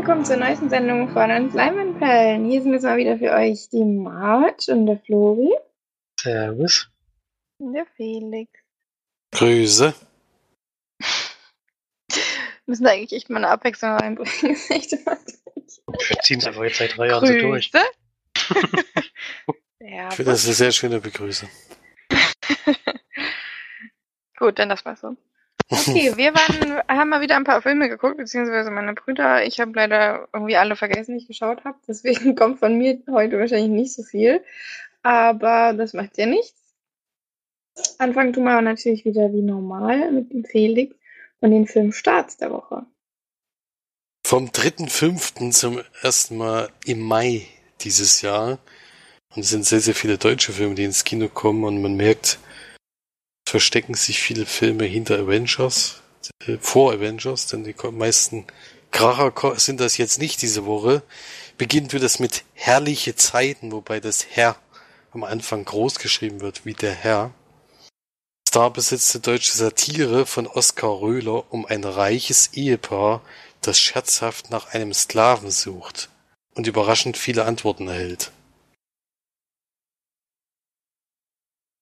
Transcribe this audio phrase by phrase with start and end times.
[0.00, 2.46] willkommen zur neuesten Sendung von uns Leinwandperlen.
[2.46, 5.54] Hier sind jetzt mal wieder für euch die Marge und der Flori.
[6.18, 6.88] Servus.
[7.58, 8.50] Und der Felix.
[9.32, 9.92] Grüße.
[12.66, 14.32] Müssen da eigentlich echt mal eine Abwechslung reinbringen.
[14.40, 17.70] Das ist echt Wir ziehen es einfach jetzt seit drei Jahren so durch.
[17.70, 17.84] Grüße.
[19.80, 21.50] ja, Ich finde das eine sehr schöne Begrüßung.
[24.38, 25.14] gut, dann das war's so.
[25.70, 29.46] Okay, wir waren, haben mal wieder ein paar Filme geguckt, beziehungsweise meine Brüder.
[29.46, 31.78] Ich habe leider irgendwie alle vergessen, die ich geschaut habe.
[31.86, 34.42] Deswegen kommt von mir heute wahrscheinlich nicht so viel.
[35.02, 36.54] Aber das macht ja nichts.
[37.98, 40.94] Anfangen tun wir natürlich wieder wie normal mit dem Felix
[41.40, 42.84] und den Filmstarts der Woche.
[44.26, 45.50] Vom 3.5.
[45.52, 47.46] zum ersten Mal im Mai
[47.80, 48.58] dieses Jahr.
[49.34, 52.38] Und es sind sehr, sehr viele deutsche Filme, die ins Kino kommen und man merkt,
[53.50, 56.02] verstecken sich viele Filme hinter Avengers,
[56.46, 58.46] äh, vor Avengers, denn die meisten
[58.92, 61.02] Kracher sind das jetzt nicht diese Woche.
[61.58, 64.56] Beginnt wird es mit herrliche Zeiten, wobei das Herr
[65.10, 67.34] am Anfang groß geschrieben wird, wie der Herr.
[68.48, 73.20] Starbesetzte deutsche Satire von Oskar Röhler um ein reiches Ehepaar,
[73.62, 76.08] das scherzhaft nach einem Sklaven sucht
[76.54, 78.30] und überraschend viele Antworten erhält.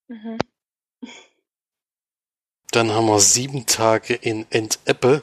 [0.09, 0.39] Mhm.
[2.71, 5.23] Dann haben wir sieben Tage in Enteppe.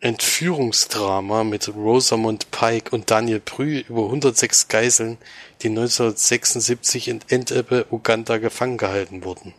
[0.00, 5.16] Entführungsdrama mit Rosamund Pike und Daniel Brühl über 106 Geiseln,
[5.62, 9.54] die 1976 in Enteppe, Uganda gefangen gehalten wurden.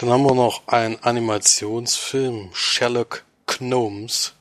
[0.00, 4.34] Dann haben wir noch einen Animationsfilm, Sherlock Gnomes.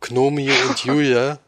[0.00, 1.38] Gnomio und Julia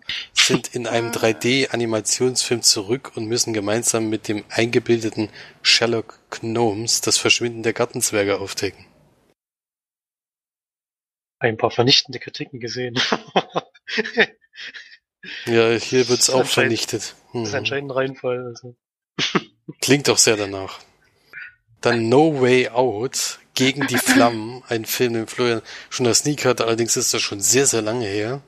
[0.49, 5.29] sind in einem 3D-Animationsfilm zurück und müssen gemeinsam mit dem eingebildeten
[5.63, 8.85] Sherlock Gnomes das Verschwinden der Gartenzwerge aufdecken.
[11.39, 12.99] Ein paar vernichtende Kritiken gesehen.
[15.47, 17.15] Ja, hier wird's Das ist auch vernichtet.
[17.33, 17.55] Das ist Mhm.
[17.59, 18.47] anscheinend ein Reinfall.
[18.47, 18.77] Also.
[19.81, 20.79] Klingt auch sehr danach.
[21.81, 25.61] Dann No Way Out gegen die Flammen, ein Film, den Florian
[25.91, 28.43] schon das Sneak hatte, allerdings ist das schon sehr, sehr lange her.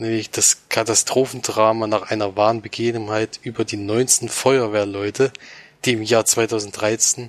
[0.00, 5.30] Nämlich das Katastrophendrama nach einer wahren Begebenheit über die 19 Feuerwehrleute,
[5.84, 7.28] die im Jahr 2013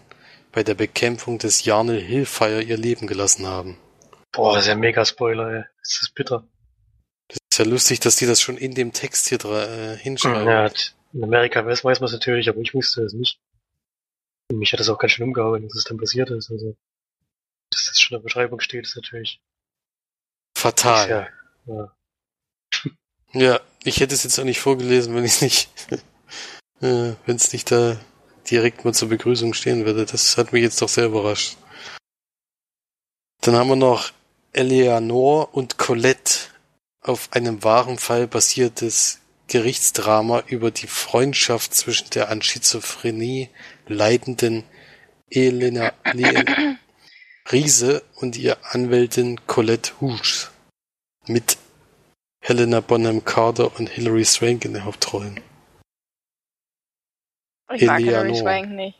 [0.54, 3.78] bei der Bekämpfung des Yarnell Hill Fire ihr Leben gelassen haben.
[4.32, 5.64] Boah, das ist ja mega Spoiler, ey.
[5.80, 6.48] Das ist bitter.
[7.28, 10.48] Das ist ja lustig, dass die das schon in dem Text hier äh, hinschreiben.
[10.48, 10.72] Ja,
[11.12, 13.42] in Amerika weiß, weiß man es natürlich, aber ich wusste es nicht.
[14.50, 16.50] Und mich hat das auch ganz schön umgehauen, dass es dann passiert ist.
[16.50, 16.78] Also,
[17.70, 19.42] dass das schon in der Beschreibung steht, ist natürlich.
[20.58, 21.10] Fatal.
[21.10, 21.28] Ja,
[21.66, 21.96] ja.
[23.34, 25.70] Ja, ich hätte es jetzt auch nicht vorgelesen, wenn ich nicht,
[26.82, 28.00] äh, wenn es nicht da
[28.50, 30.06] direkt mal zur Begrüßung stehen würde.
[30.06, 31.58] Das hat mich jetzt doch sehr überrascht.
[33.42, 34.12] Dann haben wir noch
[34.54, 36.52] Eleanor und Colette
[37.02, 43.50] auf einem wahren Fall basiertes Gerichtsdrama über die Freundschaft zwischen der an Schizophrenie
[43.88, 44.64] leidenden
[45.30, 46.78] Elena Le
[47.52, 50.52] Riese und ihr Anwältin Colette Hughes
[51.28, 51.58] mit
[52.42, 55.40] Helena Bonham Carter und Hilary Swank in den Hauptrollen.
[57.74, 58.26] Ich mag Eleanor.
[58.26, 59.00] Hilary Swank nicht.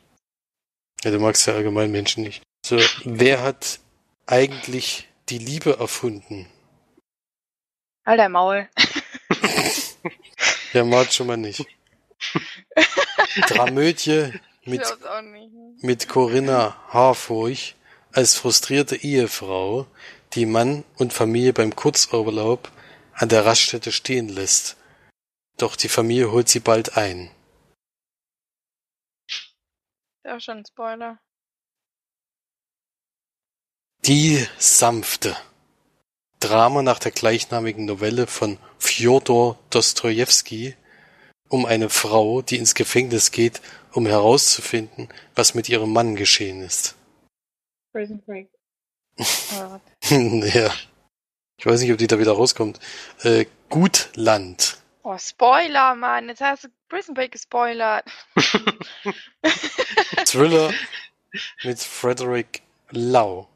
[1.02, 2.42] Ja, du magst ja allgemein Menschen nicht.
[2.64, 3.80] So, wer hat
[4.26, 6.46] eigentlich die Liebe erfunden?
[8.04, 8.68] Dein Maul.
[10.72, 11.66] Ja, mag schon mal nicht.
[13.46, 14.32] Dramödie
[14.64, 14.82] mit,
[15.82, 17.74] mit Corinna Harfurch
[18.12, 19.86] als frustrierte Ehefrau,
[20.32, 22.70] die Mann und Familie beim Kurzurlaub
[23.22, 24.76] an der Raststätte stehen lässt.
[25.56, 27.30] Doch die Familie holt sie bald ein.
[29.28, 31.20] Ist auch schon ein Spoiler.
[34.04, 35.36] Die Sanfte.
[36.40, 40.74] Drama nach der gleichnamigen Novelle von Fjodor Dostojewski
[41.48, 43.60] um eine Frau, die ins Gefängnis geht,
[43.92, 46.96] um herauszufinden, was mit ihrem Mann geschehen ist.
[47.92, 48.50] Prison Break.
[50.10, 50.72] Oh ja.
[51.62, 52.80] Ich weiß nicht, ob die da wieder rauskommt.
[53.22, 54.78] Äh, Gutland.
[55.04, 56.28] Oh, Spoiler, Mann.
[56.28, 58.04] Jetzt hast du Prison Break gespoilert.
[60.26, 60.74] Thriller
[61.62, 63.46] mit Frederick Lau.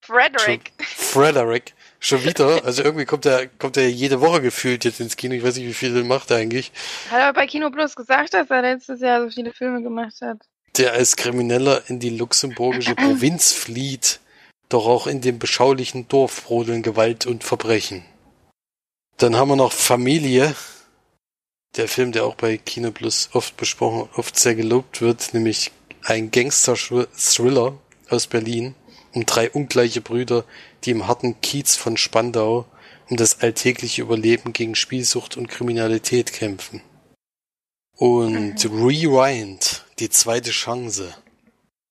[0.00, 0.72] Frederick.
[0.80, 1.74] Frederick.
[2.00, 2.64] Schon wieder.
[2.64, 5.36] Also irgendwie kommt er, kommt er jede Woche gefühlt jetzt ins Kino.
[5.36, 6.72] Ich weiß nicht, wie viel macht er eigentlich.
[7.08, 10.38] Hat er bei Kino Plus gesagt, dass er letztes Jahr so viele Filme gemacht hat?
[10.76, 14.20] der als Krimineller in die luxemburgische Provinz flieht,
[14.70, 18.04] doch auch in dem beschaulichen Dorf brodeln Gewalt und Verbrechen.
[19.18, 20.54] Dann haben wir noch Familie,
[21.76, 25.70] der Film, der auch bei Kino Plus oft besprochen, oft sehr gelobt wird, nämlich
[26.02, 27.78] ein Gangster-Thriller
[28.08, 28.74] aus Berlin
[29.12, 30.44] um drei ungleiche Brüder,
[30.84, 32.66] die im harten Kiez von Spandau
[33.08, 36.80] um das alltägliche Überleben gegen Spielsucht und Kriminalität kämpfen.
[37.96, 41.12] Und Rewind, die zweite Chance.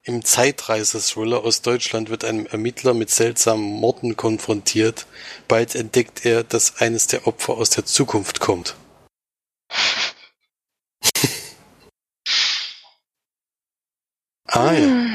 [0.04, 5.08] Im Zeitreiser-Thriller aus Deutschland wird ein Ermittler mit seltsamen Morden konfrontiert.
[5.50, 8.78] Bald entdeckt er, dass eines der Opfer aus der Zukunft kommt.
[14.46, 15.06] ah ja.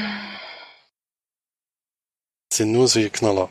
[2.53, 3.49] Sind nur solche Knaller.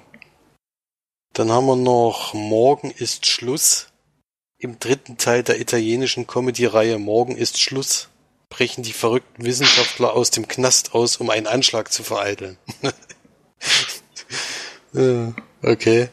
[1.33, 3.89] Dann haben wir noch Morgen ist Schluss.
[4.57, 8.09] Im dritten Teil der italienischen Comedy-Reihe Morgen ist Schluss
[8.49, 12.59] brechen die verrückten Wissenschaftler aus dem Knast aus, um einen Anschlag zu vereiteln.
[15.63, 16.09] okay.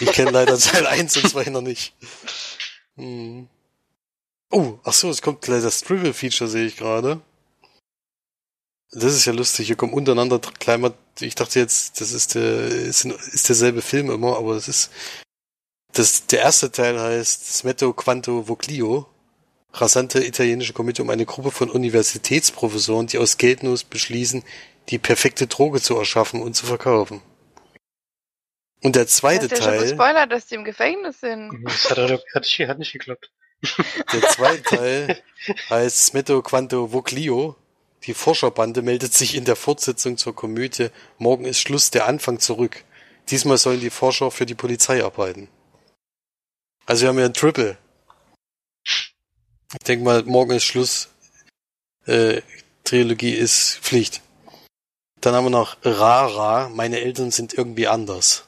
[0.00, 1.94] Ich kenne leider Teil 1 und 2 noch nicht.
[2.96, 3.48] Hm.
[4.50, 7.20] Oh, ach so, es kommt gleich das Triple-Feature, sehe ich gerade.
[8.92, 9.68] Das ist ja lustig.
[9.68, 10.92] Hier kommen untereinander kleiner.
[11.20, 14.90] Ich dachte jetzt, das ist der ist, ist derselbe Film immer, aber das ist
[15.92, 19.06] das der erste Teil heißt Smetto Quanto Voclio
[19.72, 24.42] rasante italienische Komödie um eine Gruppe von Universitätsprofessoren, die aus Geldnot beschließen,
[24.88, 27.22] die perfekte Droge zu erschaffen und zu verkaufen.
[28.82, 29.78] Und der zweite Hast du ja Teil.
[29.78, 31.50] schon gespoilert, dass die im Gefängnis sind.
[31.64, 33.30] Das hat, hat, hat, hat nicht geklappt.
[34.12, 35.22] Der zweite Teil
[35.68, 37.56] heißt Smetto Quanto Voclio.
[38.04, 40.88] Die Forscherbande meldet sich in der Fortsetzung zur Komödie
[41.18, 42.84] Morgen ist Schluss, der Anfang zurück.
[43.28, 45.48] Diesmal sollen die Forscher für die Polizei arbeiten.
[46.86, 47.76] Also wir haben ja ein Triple.
[49.72, 51.08] Ich denke mal, morgen ist Schluss.
[52.06, 52.42] Äh,
[52.82, 54.20] Trilogie ist Pflicht.
[55.20, 58.44] Dann haben wir noch Rara, meine Eltern sind irgendwie anders.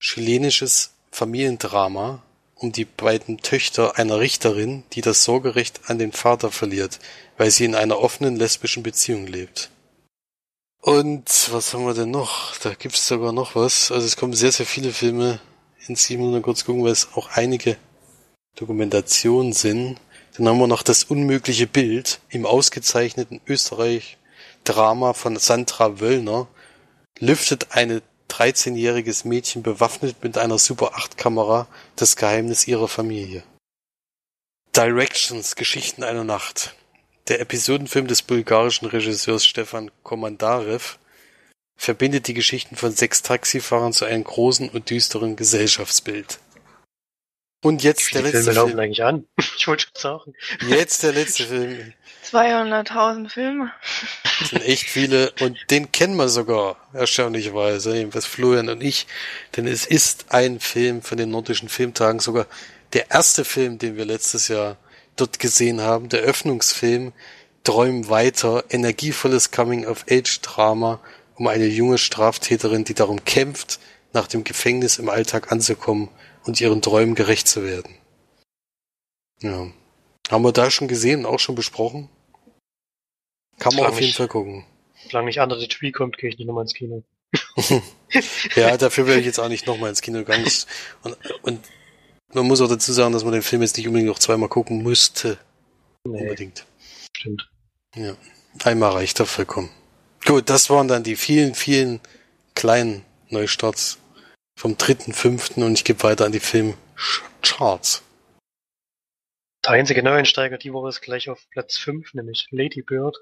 [0.00, 2.22] Chilenisches Familiendrama
[2.54, 7.00] um die beiden Töchter einer Richterin, die das Sorgerecht an den Vater verliert,
[7.36, 9.70] weil sie in einer offenen lesbischen Beziehung lebt.
[10.80, 12.56] Und was haben wir denn noch?
[12.58, 13.90] Da gibt's sogar noch was.
[13.92, 15.40] Also es kommen sehr, sehr viele Filme
[15.94, 16.20] Team.
[16.20, 17.76] Nur kurz gucken, weil es auch einige
[18.56, 19.98] Dokumentationen sind.
[20.36, 26.48] Dann haben wir noch das unmögliche Bild im ausgezeichneten Österreich-Drama von Sandra Wöllner.
[27.18, 33.42] Lüftet eine 13-jähriges Mädchen bewaffnet mit einer Super 8 Kamera das Geheimnis ihrer Familie.
[34.74, 36.74] Directions Geschichten einer Nacht.
[37.28, 40.98] Der Episodenfilm des bulgarischen Regisseurs Stefan Komandarev
[41.76, 46.38] verbindet die Geschichten von sechs Taxifahrern zu einem großen und düsteren Gesellschaftsbild.
[47.62, 48.80] Und jetzt Wie der letzte Filme laufen Film.
[48.80, 49.26] eigentlich an?
[49.56, 50.34] Ich wollte schon sagen.
[50.66, 51.92] Jetzt der letzte Film.
[52.28, 53.72] 200.000 Filme.
[54.40, 59.06] Das sind echt viele und den kennen wir sogar, erstaunlicherweise, jedenfalls Florian und ich,
[59.56, 62.46] denn es ist ein Film von den nordischen Filmtagen, sogar
[62.92, 64.76] der erste Film, den wir letztes Jahr
[65.14, 67.12] dort gesehen haben, der Öffnungsfilm
[67.64, 71.00] Träumen weiter, energievolles Coming-of-Age-Drama
[71.36, 73.78] um eine junge Straftäterin, die darum kämpft,
[74.12, 76.08] nach dem Gefängnis im Alltag anzukommen
[76.44, 77.94] und ihren Träumen gerecht zu werden.
[79.40, 79.70] Ja.
[80.30, 82.08] Haben wir da schon gesehen und auch schon besprochen?
[83.58, 84.12] Kann man auf jeden.
[84.12, 84.64] Fall gucken.
[85.08, 87.02] Solange nicht Under the Tree kommt, gehe ich nicht nochmal ins Kino.
[88.56, 90.46] Ja, dafür wäre ich jetzt auch nicht nochmal ins Kino gegangen.
[91.02, 91.60] Und, und
[92.34, 94.82] man muss auch dazu sagen, dass man den Film jetzt nicht unbedingt noch zweimal gucken
[94.82, 95.38] müsste.
[96.04, 96.66] Nee, Unbedingt.
[97.16, 97.48] stimmt.
[97.94, 98.16] Ja.
[98.64, 99.70] Einmal reicht da vollkommen.
[100.26, 102.00] Gut, das waren dann die vielen, vielen
[102.54, 103.98] kleinen Neustarts
[104.62, 108.04] vom dritten, fünften und ich gebe weiter an die Filmcharts.
[109.64, 113.16] Der einzige Neueinsteiger die Woche ist gleich auf Platz 5, nämlich Lady Bird.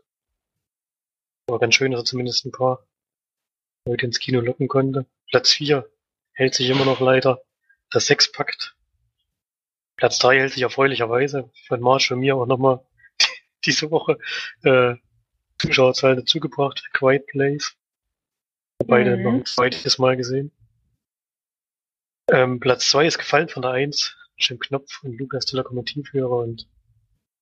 [1.46, 2.86] War ganz schön, dass er zumindest ein paar
[3.86, 5.06] Leute ins Kino locken konnte.
[5.30, 5.90] Platz 4
[6.34, 7.40] hält sich immer noch leider.
[7.88, 8.76] Das Sechspakt.
[9.96, 12.86] Platz 3 hält sich erfreulicherweise von Marsch und mir auch nochmal
[13.64, 14.18] diese Woche
[14.62, 14.94] äh,
[15.56, 16.90] Zuschauerzahl dazugebracht.
[16.92, 17.78] Quiet Place.
[18.86, 19.22] Beide Mhm.
[19.22, 20.52] noch ein zweites Mal gesehen.
[22.32, 24.16] Ähm, Platz 2 ist gefallen von der 1.
[24.38, 26.68] Jim Knopf und Lukas der Lokomotivführer und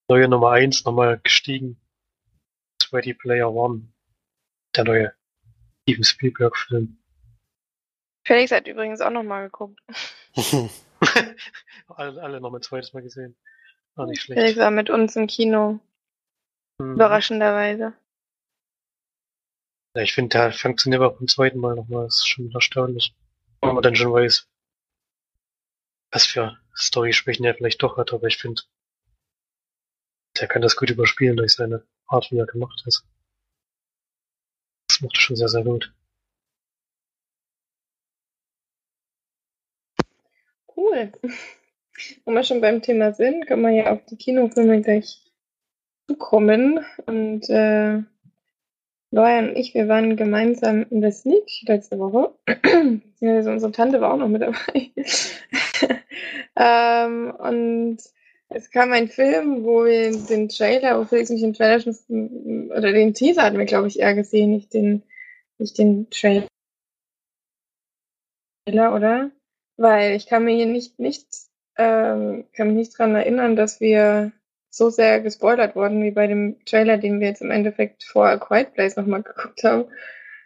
[0.09, 1.79] neue Nummer 1 nochmal gestiegen.
[2.91, 3.93] Ready Player One.
[4.75, 5.13] Der neue
[5.83, 6.99] Steven Spielberg Film.
[8.27, 9.81] Felix hat übrigens auch nochmal geguckt.
[11.89, 13.37] alle, alle noch ein zweites Mal gesehen.
[13.95, 14.59] War nicht Felix schlecht.
[14.59, 15.81] war mit uns im Kino.
[16.79, 16.95] Mhm.
[16.95, 17.93] Überraschenderweise.
[19.95, 22.05] Ja, ich finde, der funktioniert auch beim zweiten Mal nochmal.
[22.05, 23.15] Das ist schon erstaunlich.
[23.61, 24.49] Wenn man dann schon weiß,
[26.11, 28.63] was für Story-Schwächen er vielleicht doch hat, aber ich finde,
[30.41, 33.05] der kann das gut überspielen durch seine Art, wie er gemacht ist.
[34.89, 35.93] Das macht er schon sehr, sehr gut.
[40.75, 41.13] Cool.
[42.25, 45.21] Wenn wir schon beim Thema sind, können wir ja auf die Kinofilme gleich
[46.09, 46.85] zukommen.
[47.07, 48.03] Und äh,
[49.11, 52.35] Loya und ich, wir waren gemeinsam in der Sneak letzte Woche.
[53.23, 54.91] also unsere Tante war auch noch mit dabei.
[56.57, 57.99] ähm, und
[58.51, 62.93] es kam ein Film, wo wir den Trailer, wo Felix mich den Trailer schon, oder
[62.93, 65.03] den Teaser hatten wir, glaube ich, eher gesehen, nicht den,
[65.59, 66.47] nicht den Trailer,
[68.67, 69.31] oder?
[69.77, 71.27] Weil ich kann mir hier nicht, nicht,
[71.77, 74.33] ähm, kann mich nicht dran erinnern, dass wir
[74.71, 78.37] so sehr gespoilert worden wie bei dem Trailer, den wir jetzt im Endeffekt vor A
[78.37, 79.87] Quiet Place nochmal geguckt haben.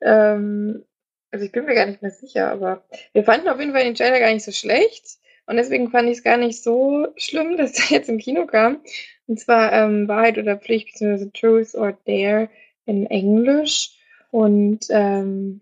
[0.00, 0.84] Ähm,
[1.30, 3.94] also ich bin mir gar nicht mehr sicher, aber wir fanden auf jeden Fall den
[3.94, 5.18] Trailer gar nicht so schlecht.
[5.46, 8.80] Und deswegen fand ich es gar nicht so schlimm, dass der jetzt im Kino kam.
[9.26, 12.48] Und zwar ähm, Wahrheit oder Pflicht, beziehungsweise Truth or Dare
[12.86, 13.98] in Englisch.
[14.30, 15.60] Und ähm,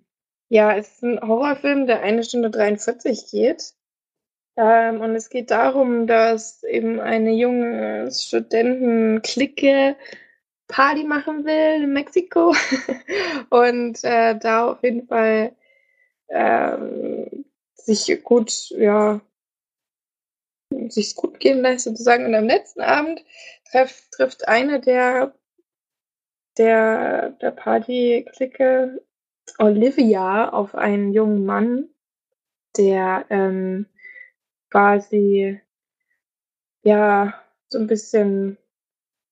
[0.48, 3.74] ja, es ist ein Horrorfilm, der eine Stunde 43 geht.
[4.60, 9.96] Ähm, und es geht darum, dass eben eine junge Studentenklicke
[10.68, 12.54] Party machen will in Mexiko
[13.50, 15.56] und äh, da auf jeden Fall
[16.28, 19.22] ähm, sich gut, ja,
[20.88, 22.26] sich gut gehen lässt sozusagen.
[22.26, 23.24] Und am letzten Abend
[23.70, 25.32] treff, trifft eine der
[26.58, 29.00] der, der Party-Clique
[29.58, 31.88] Olivia auf einen jungen Mann,
[32.76, 33.86] der ähm,
[34.70, 35.60] quasi,
[36.82, 37.34] ja,
[37.68, 38.56] so ein bisschen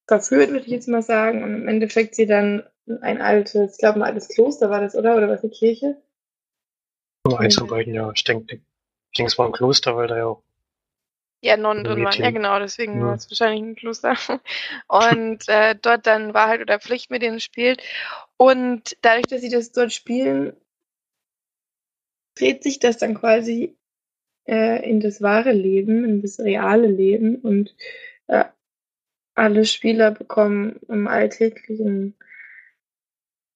[0.06, 1.42] verführt, würde ich jetzt mal sagen.
[1.42, 2.62] Und im Endeffekt sie dann
[3.00, 5.16] ein altes, ich glaube, ein altes Kloster war das, oder?
[5.16, 6.00] Oder was, eine Kirche?
[7.26, 8.10] Nur eins von beiden, ja.
[8.14, 10.42] Ich denke, ich denke, es war ein Kloster, weil da ja auch
[11.40, 12.20] ja, Nonnen drin waren.
[12.20, 13.06] Ja, genau, deswegen ja.
[13.06, 14.16] war es wahrscheinlich ein Kloster.
[14.88, 17.82] Und äh, dort dann Wahrheit oder Pflicht mit denen spielt.
[18.36, 20.56] Und dadurch, dass sie das dort spielen,
[22.34, 23.76] dreht sich das dann quasi
[24.48, 27.76] äh, in das wahre Leben, in das reale Leben und
[28.28, 28.44] äh,
[29.34, 32.16] alle Spieler bekommen im alltäglichen,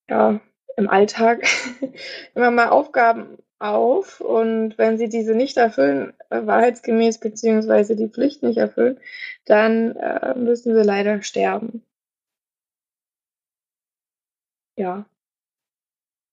[0.09, 0.41] ja,
[0.77, 1.45] im Alltag
[2.35, 8.43] immer mal Aufgaben auf und wenn sie diese nicht erfüllen, äh, wahrheitsgemäß beziehungsweise die Pflicht
[8.43, 9.01] nicht erfüllen,
[9.47, 11.85] dann äh, müssen sie leider sterben.
[14.77, 15.07] Ja.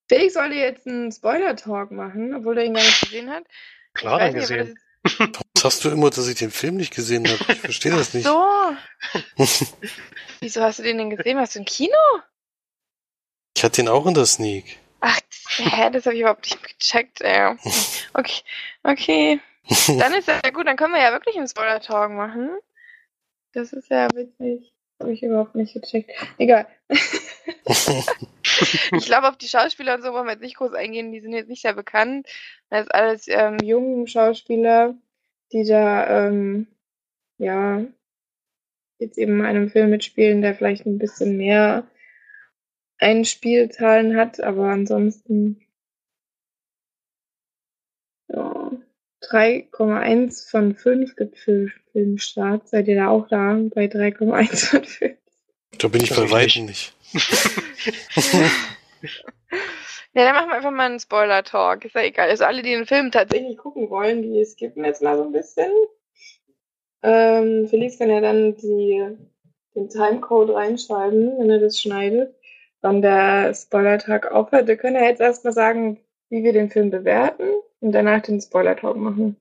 [0.09, 3.45] Felix sollte jetzt einen Spoiler-Talk machen, obwohl er ihn gar nicht gesehen hat.
[3.93, 4.77] Klar, dann gesehen.
[5.17, 7.53] Warum sagst du immer, dass ich den Film nicht gesehen habe?
[7.53, 8.25] Ich verstehe das nicht.
[8.25, 8.45] So.
[10.41, 11.37] Wieso hast du den denn gesehen?
[11.37, 11.95] Warst du im Kino?
[13.55, 14.79] Ich hatte den auch in der Sneak.
[15.01, 15.19] Ach,
[15.57, 17.21] hä, das habe ich überhaupt nicht gecheckt.
[17.21, 17.55] Ey.
[18.13, 18.41] Okay,
[18.83, 19.39] okay.
[19.87, 22.49] Dann ist ja gut, dann können wir ja wirklich einen Spoiler-Talk machen.
[23.53, 24.73] Das ist ja witzig.
[24.99, 26.11] Habe ich überhaupt nicht gecheckt.
[26.37, 26.67] Egal.
[28.91, 31.11] ich glaube, auf die Schauspieler und so wollen wir jetzt nicht groß eingehen.
[31.11, 32.27] Die sind jetzt nicht sehr bekannt.
[32.69, 34.95] Das ist alles ähm, junge Schauspieler,
[35.51, 36.67] die da, ähm,
[37.37, 37.83] ja,
[38.99, 41.87] jetzt eben in einem Film mitspielen, der vielleicht ein bisschen mehr
[42.99, 45.61] Einspielzahlen hat, aber ansonsten
[48.27, 48.71] ja,
[49.23, 52.67] 3,1 von 5 gibt für Filmstart.
[52.67, 55.17] Seid ihr da auch da bei 3,1 von 5?
[55.77, 56.93] Da bin ich bei weitem nicht.
[60.13, 61.85] Ja, dann machen wir einfach mal einen Spoiler-Talk.
[61.85, 62.29] Ist ja egal.
[62.29, 65.71] Also alle, die den Film tatsächlich gucken wollen, die skippen jetzt mal so ein bisschen.
[67.01, 69.17] Ähm, Felix kann ja dann die,
[69.75, 72.35] den Timecode reinschreiben, wenn er das schneidet,
[72.81, 74.67] wann der Spoiler-Tag aufhört.
[74.67, 75.99] Wir können ja jetzt erstmal sagen,
[76.29, 77.47] wie wir den Film bewerten
[77.79, 79.37] und danach den Spoiler-Talk machen.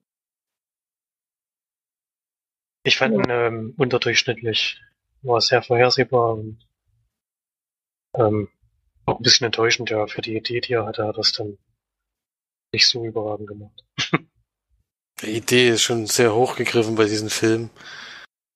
[2.84, 4.80] Ich fand ihn ähm, unterdurchschnittlich.
[5.22, 6.67] War sehr vorhersehbar und
[8.18, 8.48] ähm,
[9.06, 11.58] auch ein bisschen enttäuschend, ja, für die Idee, die er hatte, hat er das dann
[12.72, 13.84] nicht so überragend gemacht.
[15.22, 17.70] Die Idee ist schon sehr hochgegriffen bei diesem Film.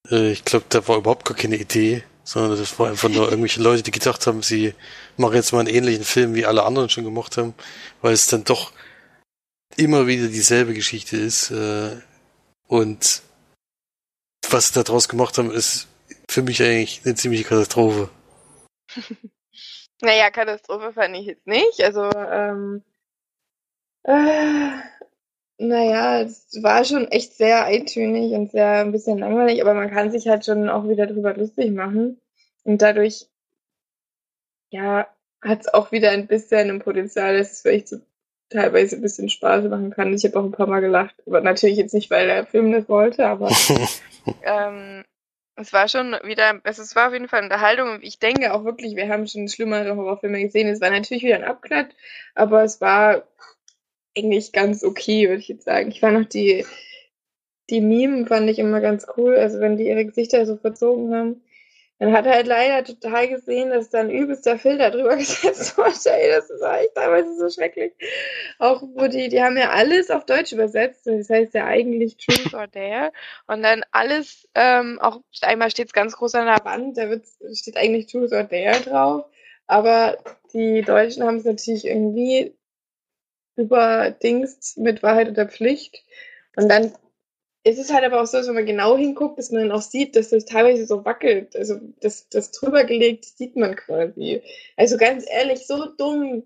[0.08, 3.60] Äh, ich glaube, da war überhaupt gar keine Idee, sondern das war einfach nur irgendwelche
[3.60, 4.74] Leute, die gedacht haben, sie
[5.16, 7.54] machen jetzt mal einen ähnlichen Film, wie alle anderen schon gemacht haben,
[8.00, 8.72] weil es dann doch
[9.76, 11.50] immer wieder dieselbe Geschichte ist.
[11.50, 12.00] Äh,
[12.68, 13.22] und
[14.48, 15.88] was sie da draus gemacht haben, ist
[16.28, 18.08] für mich eigentlich eine ziemliche Katastrophe.
[20.02, 21.82] naja, Katastrophe fand ich jetzt nicht.
[21.82, 22.82] Also, ähm,
[24.04, 24.70] äh,
[25.58, 30.10] naja, es war schon echt sehr eintönig und sehr ein bisschen langweilig, aber man kann
[30.10, 32.20] sich halt schon auch wieder drüber lustig machen.
[32.64, 33.26] Und dadurch,
[34.70, 35.06] ja,
[35.42, 37.98] hat es auch wieder ein bisschen ein Potenzial, dass es vielleicht so
[38.48, 40.14] teilweise ein bisschen Spaß machen kann.
[40.14, 41.16] Ich habe auch ein paar Mal gelacht.
[41.26, 43.48] Aber natürlich jetzt nicht, weil der Film das wollte, aber
[44.44, 45.04] ähm,
[45.56, 49.08] es war schon wieder, es war auf jeden Fall Unterhaltung ich denke auch wirklich, wir
[49.08, 50.68] haben schon schlimmere Horrorfilme gesehen.
[50.68, 51.94] Es war natürlich wieder ein Abklatsch,
[52.34, 53.26] aber es war
[54.16, 55.90] eigentlich ganz okay, würde ich jetzt sagen.
[55.90, 56.64] Ich fand noch die,
[57.70, 61.42] die Meme fand ich immer ganz cool, also wenn die ihre Gesichter so verzogen haben.
[62.02, 66.10] Dann hat er halt leider total gesehen, dass da ein übelster Filter drüber gesetzt wurde.
[66.10, 67.92] Ey, das war echt teilweise so schrecklich.
[68.58, 71.06] Auch wo die, die haben ja alles auf Deutsch übersetzt.
[71.06, 73.12] Das heißt ja eigentlich Truth or Dare.
[73.46, 77.24] Und dann alles, ähm, auch einmal steht es ganz groß an der Wand, da wird,
[77.54, 79.26] steht eigentlich Truth or Dare drauf.
[79.68, 80.18] Aber
[80.52, 82.52] die Deutschen haben es natürlich irgendwie
[83.54, 86.02] überdingst mit Wahrheit oder Pflicht.
[86.56, 86.92] Und dann
[87.64, 89.82] ist es halt aber auch so, dass wenn man genau hinguckt, dass man dann auch
[89.82, 91.54] sieht, dass das teilweise so wackelt.
[91.54, 94.42] Also das, das drüber gelegt sieht man quasi.
[94.76, 96.42] Also ganz ehrlich, so dumm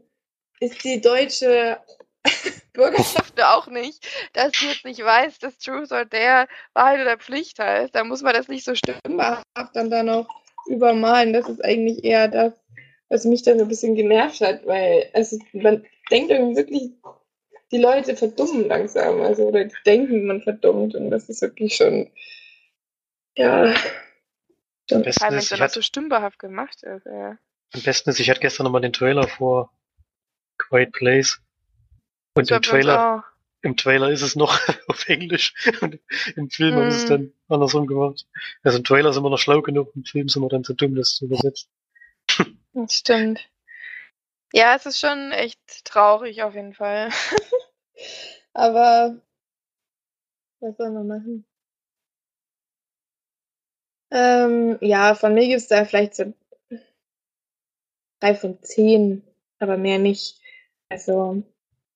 [0.61, 1.79] ist die deutsche
[2.73, 7.59] Bürgerschaft auch nicht, dass sie jetzt nicht weiß, dass Truth or Dare Wahrheit oder Pflicht
[7.59, 7.95] heißt.
[7.95, 10.29] Da muss man das nicht so stimmhaft dann da noch
[10.67, 11.33] übermalen.
[11.33, 12.53] Das ist eigentlich eher das,
[13.09, 16.91] was mich dann so ein bisschen genervt hat, weil also man denkt irgendwie wirklich,
[17.73, 22.11] die Leute verdummen langsam, also oder die denken, man verdummt und das ist wirklich schon,
[23.37, 23.75] ja,
[24.89, 27.39] schon Besten wenn ist, das hat, so stimmbehaft gemacht ist, ja.
[27.73, 29.73] am besten ist, ich hatte gestern nochmal den Trailer vor
[30.59, 31.41] Quiet Place.
[32.35, 33.25] Und Das im Trailer,
[33.63, 34.59] im Trailer ist es noch
[34.89, 35.99] auf Englisch und
[36.37, 37.09] im Film haben sie es Mhm.
[37.09, 38.27] dann andersrum gemacht.
[38.63, 40.95] Also im Trailer sind wir noch schlau genug, im Film sind wir dann zu dumm,
[40.95, 41.69] das zu übersetzen.
[42.75, 43.41] Das stimmt.
[44.53, 47.11] Ja, es ist schon echt traurig auf jeden Fall.
[48.53, 49.21] Aber
[50.61, 51.47] was soll man machen?
[54.11, 56.33] Ähm, ja, von mir gibt es da vielleicht so
[58.21, 59.23] drei von zehn,
[59.59, 60.41] aber mehr nicht.
[60.89, 61.43] Also,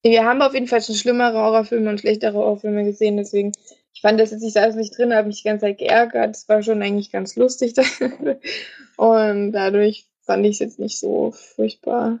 [0.03, 3.53] wir haben auf jeden Fall schon schlimmere Horrorfilme und schlechtere Horrorfilme gesehen, deswegen,
[3.93, 6.35] ich fand das jetzt, ich saß nicht drin, habe mich die ganze Zeit geärgert.
[6.35, 7.73] Es war schon eigentlich ganz lustig.
[8.97, 12.19] und dadurch fand ich es jetzt nicht so furchtbar.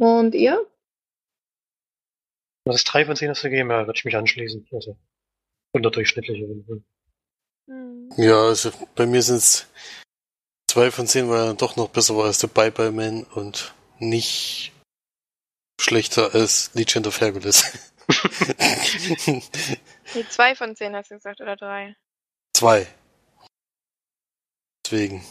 [0.00, 0.66] Und ihr?
[2.64, 4.66] Das ist drei von zehn hast du gegeben, ja, würde ich mich anschließen.
[4.72, 4.96] Also
[5.72, 6.82] unterdurchschnittlich Fall.
[8.16, 9.66] Ja, also bei mir sind es
[10.70, 13.74] zwei von zehn, weil er doch noch besser war als der Bye Bye Man und
[13.98, 14.72] nicht
[15.78, 17.64] schlechter als Legend of Hercules.
[20.12, 21.94] Nee, zwei von zehn hast du gesagt, oder drei?
[22.52, 22.88] Zwei.
[24.84, 25.24] Deswegen.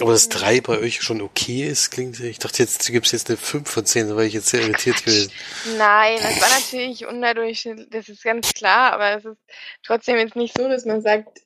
[0.00, 3.36] Aber dass drei bei euch schon okay ist, klingt, ich dachte jetzt, gibst jetzt eine
[3.36, 5.30] fünf von zehn, da war ich jetzt sehr irritiert gewesen.
[5.76, 9.38] Nein, das war natürlich unterdurchschnittlich, das ist ganz klar, aber es ist
[9.84, 11.40] trotzdem jetzt nicht so, dass man sagt,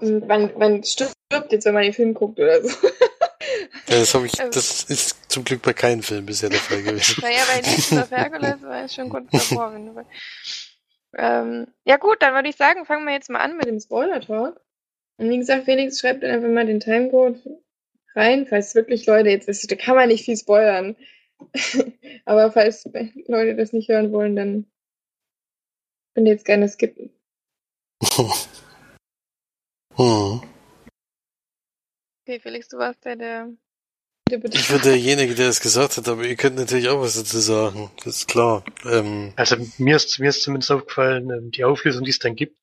[0.00, 1.14] man, man stirbt
[1.50, 2.76] jetzt, wenn man den Film guckt oder so.
[3.88, 7.20] Ja, das ich, Also- das ist zum Glück bei keinem Film bisher der Fall gewesen.
[7.20, 9.74] Naja, bei Legends of Hercules war es schon kurz davor.
[9.74, 10.06] Wenn du,
[11.18, 14.60] ähm, ja gut, dann würde ich sagen, fangen wir jetzt mal an mit dem Spoiler-Talk.
[15.22, 17.40] Und wie gesagt, Felix schreibt dann einfach mal den Timecode
[18.16, 20.96] rein, falls wirklich Leute jetzt, ist, da kann man nicht viel spoilern.
[22.24, 22.84] Aber falls
[23.28, 24.66] Leute das nicht hören wollen, dann
[26.14, 27.10] könnt ihr jetzt gerne skippen.
[29.94, 30.40] Hm.
[32.22, 33.52] Okay, Felix, du warst der, der.
[34.30, 37.90] Ich bin derjenige, der es gesagt hat, aber ihr könnt natürlich auch was dazu sagen.
[37.98, 38.64] Das ist klar.
[38.86, 42.56] Ähm, Also mir ist, mir ist zumindest aufgefallen, ähm, die Auflösung, die es dann gibt,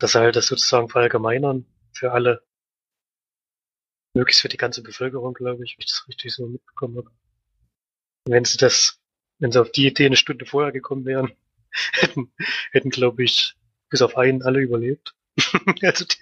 [0.00, 2.42] dass er halt das sozusagen verallgemeinern für alle.
[4.14, 7.10] Möglichst für die ganze Bevölkerung, glaube ich, wenn ich das richtig so mitbekommen habe.
[8.26, 8.98] Und wenn sie das,
[9.38, 11.32] wenn sie auf die Idee eine Stunde vorher gekommen wären,
[11.92, 12.32] hätten,
[12.72, 13.54] hätten glaube ich,
[13.88, 15.14] bis auf einen alle überlebt.
[15.82, 16.16] also die,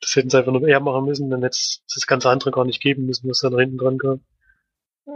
[0.00, 2.66] das hätten sie einfach nur eher machen müssen, dann hätte es das ganze andere gar
[2.66, 4.20] nicht geben müssen, was dann hinten dran kam.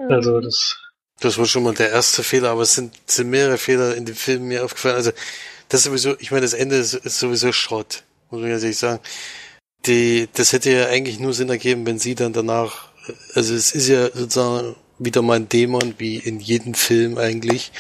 [0.09, 0.79] Also das,
[1.21, 4.17] das war schon mal der erste Fehler, aber es sind, sind mehrere Fehler in dem
[4.17, 4.97] Film mir aufgefallen.
[4.97, 5.13] Also,
[5.69, 9.03] das sowieso, ich meine, das Ende ist, ist sowieso Schrott, muss man ganz ehrlich sagen.
[9.87, 12.91] Die, das hätte ja eigentlich nur Sinn ergeben, wenn sie dann danach,
[13.35, 17.73] also es ist ja sozusagen wieder mal ein Dämon, wie in jedem Film eigentlich.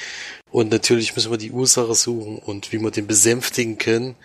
[0.50, 4.16] Und natürlich müssen wir die Ursache suchen und wie wir den besänftigen können.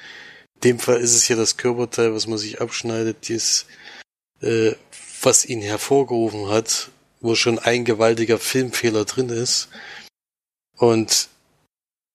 [0.55, 3.65] In dem Fall ist es ja das Körperteil, was man sich abschneidet, dieses,
[4.41, 4.73] äh,
[5.21, 9.69] was ihn hervorgerufen hat, wo schon ein gewaltiger Filmfehler drin ist.
[10.77, 11.29] Und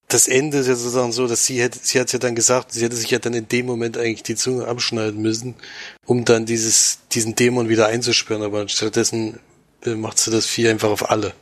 [0.09, 2.85] das Ende ist ja sozusagen so, dass sie hätte, sie hat ja dann gesagt, sie
[2.85, 5.57] hätte sich ja dann in dem Moment eigentlich die Zunge abschneiden müssen,
[6.05, 9.41] um dann dieses, diesen Dämon wieder einzusperren, aber stattdessen
[9.83, 11.35] äh, macht sie das Vieh einfach auf alle.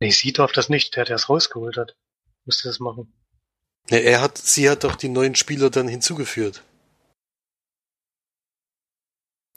[0.00, 1.96] nee, sie darf das nicht, der, der es rausgeholt hat,
[2.44, 3.12] musste das machen.
[3.88, 6.62] Ja, er hat, sie hat doch die neuen Spieler dann hinzugeführt.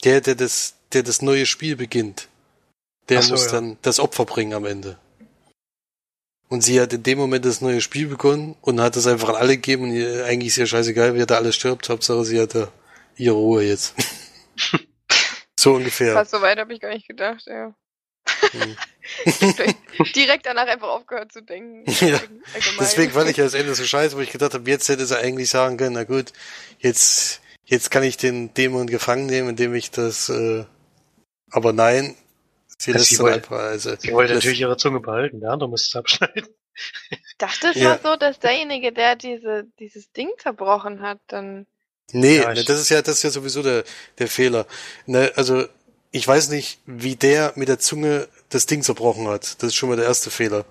[0.04, 2.30] Der, der das, der das neue Spiel beginnt,
[3.10, 3.52] der so, muss ja.
[3.52, 4.98] dann das Opfer bringen am Ende.
[6.48, 9.36] Und sie hat in dem Moment das neue Spiel begonnen und hat das einfach an
[9.36, 12.54] alle gegeben und ihr, eigentlich ist ihr scheißegal, wer da alles stirbt, Hauptsache sie hat
[12.54, 12.72] da
[13.18, 13.96] ihre Ruhe jetzt.
[15.60, 16.14] so ungefähr.
[16.14, 17.74] Fast so weit habe ich gar nicht gedacht, ja.
[18.52, 18.76] Hm.
[20.16, 21.84] Direkt danach einfach aufgehört zu denken.
[22.06, 22.20] Ja.
[22.80, 25.18] Deswegen fand ich ja das Ende so scheiße, wo ich gedacht habe, jetzt hätte sie
[25.18, 26.34] eigentlich sagen können, na gut,
[26.80, 30.66] jetzt, jetzt kann ich den Dämon gefangen nehmen, indem ich das, äh,
[31.52, 32.16] aber nein,
[32.78, 35.88] sie lässt sie wollte- also, Sie wollte lässt- natürlich ihre Zunge behalten, der andere musste
[35.90, 36.48] es abschneiden.
[37.10, 37.92] Ich dachte, es Ja.
[37.92, 41.68] war so, dass derjenige, der diese, dieses Ding zerbrochen hat, dann.
[42.12, 43.84] Nee, Ja, ne, das ist ja, das ist ja sowieso der,
[44.20, 44.68] der Fehler.
[45.06, 45.66] Ne, also,
[46.12, 49.56] ich weiß nicht, wie der mit der Zunge das Ding zerbrochen hat.
[49.64, 50.66] Das ist schon mal der erste Fehler.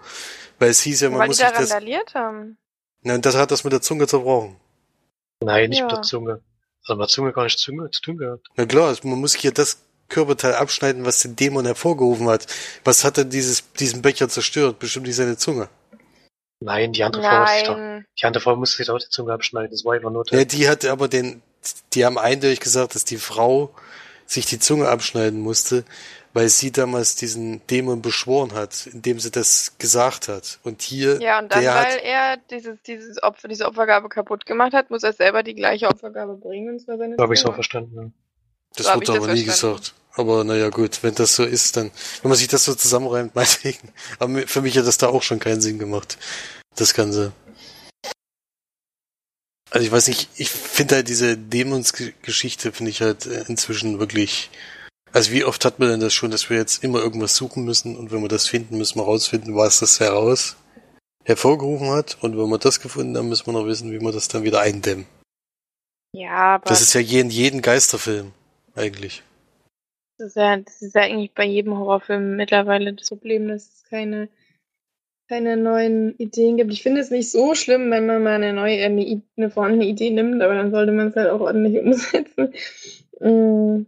[0.59, 2.57] Weil es hieß ja, man weil die muss da sich das, randaliert haben.
[3.03, 4.57] ne, das hat das mit der Zunge zerbrochen.
[5.40, 5.87] Nein, nicht Ja.
[5.87, 6.43] mit der Zunge.
[6.87, 8.47] Also mit der Zunge gar nicht Zunge zu tun gehabt.
[8.57, 12.47] Na klar, also man muss hier das Körperteil abschneiden, was den Dämon hervorgerufen hat.
[12.85, 14.79] Was hat denn dieses, diesen Becher zerstört?
[14.79, 15.69] Bestimmt nicht seine Zunge.
[16.61, 19.33] Nein, die andere Frau hat sich doch, die andere Frau musste sich doch die Zunge
[19.33, 19.71] abschneiden.
[19.71, 21.43] Das war einfach nur Ja, der, die hatte aber den,
[21.93, 23.75] die haben eindeutig gesagt, dass die Frau
[24.27, 25.85] sich die Zunge abschneiden musste,
[26.33, 30.59] weil sie damals diesen Dämon beschworen hat, indem sie das gesagt hat.
[30.64, 34.47] Und hier, Ja, und dann, der weil hat, er dieses, dieses Opfer, diese Opfergabe kaputt
[34.47, 37.40] gemacht hat, muss er selber die gleiche Opfergabe bringen, und zwar seine so habe ich
[37.40, 37.55] es auch Zunge.
[37.55, 37.97] verstanden.
[37.97, 38.11] Ja.
[38.77, 39.77] Das so wurde aber nie verstanden.
[39.77, 39.95] gesagt.
[40.17, 41.91] Aber naja, gut, wenn das so ist, dann,
[42.23, 43.93] wenn man sich das so zusammenreimt, meinetwegen.
[44.19, 46.19] Aber für mich hat das da auch schon keinen Sinn gemacht,
[46.77, 47.33] das Ganze.
[49.71, 54.51] Also ich weiß nicht, ich finde halt diese Dämonsgeschichte finde ich halt äh, inzwischen wirklich.
[55.13, 57.97] Also wie oft hat man denn das schon, dass wir jetzt immer irgendwas suchen müssen
[57.97, 60.57] und wenn wir das finden, müssen wir rausfinden, was das heraus
[61.25, 64.29] hervorgerufen hat und wenn wir das gefunden haben, müssen wir noch wissen, wie wir das
[64.29, 65.07] dann wieder eindämmen.
[66.13, 68.33] Ja, aber Das ist ja jeden, jeden Geisterfilm
[68.75, 69.23] eigentlich.
[70.19, 73.85] das ist ja, das ist ja eigentlich bei jedem Horrorfilm mittlerweile das Problem, dass es
[73.85, 74.29] keine,
[75.29, 76.73] keine neuen Ideen gibt.
[76.73, 80.11] Ich finde es nicht so schlimm, wenn man mal eine neue, eine, eine vorhandene Idee
[80.11, 82.55] nimmt, aber dann sollte man es halt auch ordentlich umsetzen.
[83.21, 83.87] Mm.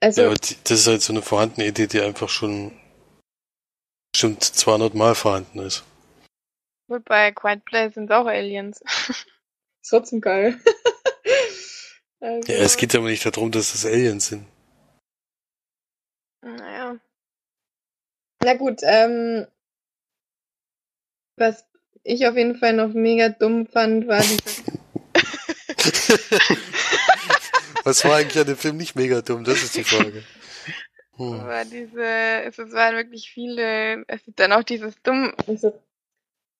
[0.00, 2.72] Also, Ja, aber die, das ist halt so eine vorhandene Idee, die einfach schon
[4.12, 5.84] bestimmt 200 Mal vorhanden ist.
[6.88, 8.80] gut, bei Quiet Place sind es auch Aliens.
[9.82, 10.58] ist trotzdem geil.
[12.20, 14.46] Also, Ja, es geht aber nicht darum, dass das Aliens sind.
[16.42, 16.98] Naja.
[18.42, 19.46] Na gut, ähm,
[21.36, 21.64] was
[22.02, 24.62] ich auf jeden Fall noch mega dumm fand, war dieses,
[27.86, 29.44] Was war eigentlich an dem Film nicht mega dumm?
[29.44, 30.24] Das ist die Frage.
[31.16, 31.46] Hm.
[31.46, 35.80] war diese, es, es waren wirklich viele, es ist dann auch dieses dumm, diese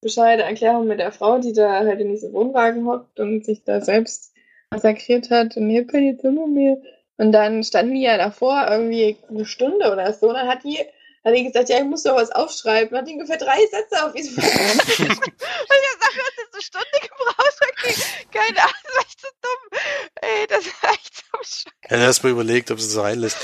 [0.01, 3.81] bescheide Erklärung mit der Frau, die da halt in diesem Wohnwagen hockt und sich da
[3.81, 4.33] selbst
[4.71, 6.77] massakriert hat und keine Zunge mehr.
[7.19, 10.29] Und dann standen die ja davor irgendwie eine Stunde oder so.
[10.29, 10.79] Und dann hat die,
[11.25, 12.91] hat die gesagt, ja, ich muss doch was aufschreiben.
[12.91, 16.63] Und hat die ungefähr drei Sätze auf diesem Und ich sag, du hast jetzt eine
[16.63, 17.61] Stunde gebraucht.
[17.73, 17.95] Okay,
[18.33, 19.79] keine Ahnung, das war echt so dumm.
[20.21, 21.67] Ey, das war echt so scheiße.
[21.89, 23.39] Er hat erst mal überlegt, ob es es reinlässt.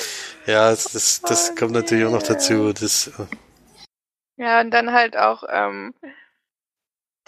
[0.47, 2.73] Ja, das, das, das Oh, kommt natürlich auch noch dazu.
[2.75, 3.27] Das, äh,
[4.37, 5.95] Ja, und dann halt auch ähm,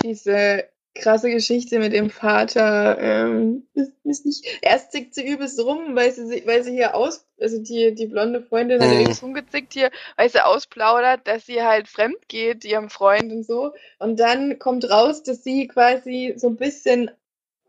[0.03, 2.99] diese krasse Geschichte mit dem Vater.
[3.01, 6.95] Ähm, ist, ist nicht, erst zickt sie übelst rum, weil sie, sich- weil sie hier
[6.95, 9.01] aus, also die, die blonde Freundin hat Mhm.
[9.01, 13.73] übelst rumgezickt hier, weil sie ausplaudert, dass sie halt fremd geht, ihrem Freund und so.
[13.99, 17.11] Und dann kommt raus, dass sie quasi so ein bisschen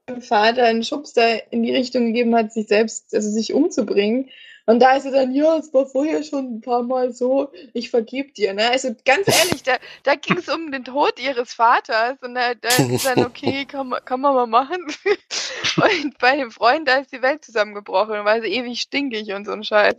[0.10, 4.30] dem Vater einen Schubser in die Richtung gegeben hat, sich selbst, also sich umzubringen.
[4.68, 7.92] Und da ist sie dann, ja, es war vorher schon ein paar Mal so, ich
[7.92, 8.70] vergeb dir, ne?
[8.72, 12.70] Also ganz ehrlich, da, da ging es um den Tod ihres Vaters und da, da
[12.70, 14.86] ist dann, okay, kann man, kann man mal machen.
[15.78, 19.52] Und bei dem Freund, da ist die Welt zusammengebrochen, weil sie ewig stinkig und so
[19.52, 19.96] ein Scheiß.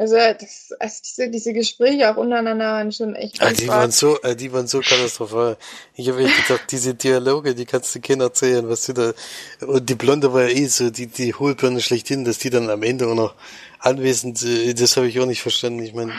[0.00, 4.18] Also, das, also diese, diese Gespräche auch untereinander waren schon echt ah, die waren so,
[4.22, 5.58] äh, die waren so katastrophal.
[5.94, 9.12] Ich habe echt gedacht, diese Dialoge, die kannst du Kindern erzählen, was die da,
[9.60, 12.82] und die Blonde war ja eh so, die, die Hohlbirne schlechthin, dass die dann am
[12.82, 13.34] Ende auch noch
[13.78, 15.80] anwesend, äh, das habe ich auch nicht verstanden.
[15.80, 16.14] Ich meine,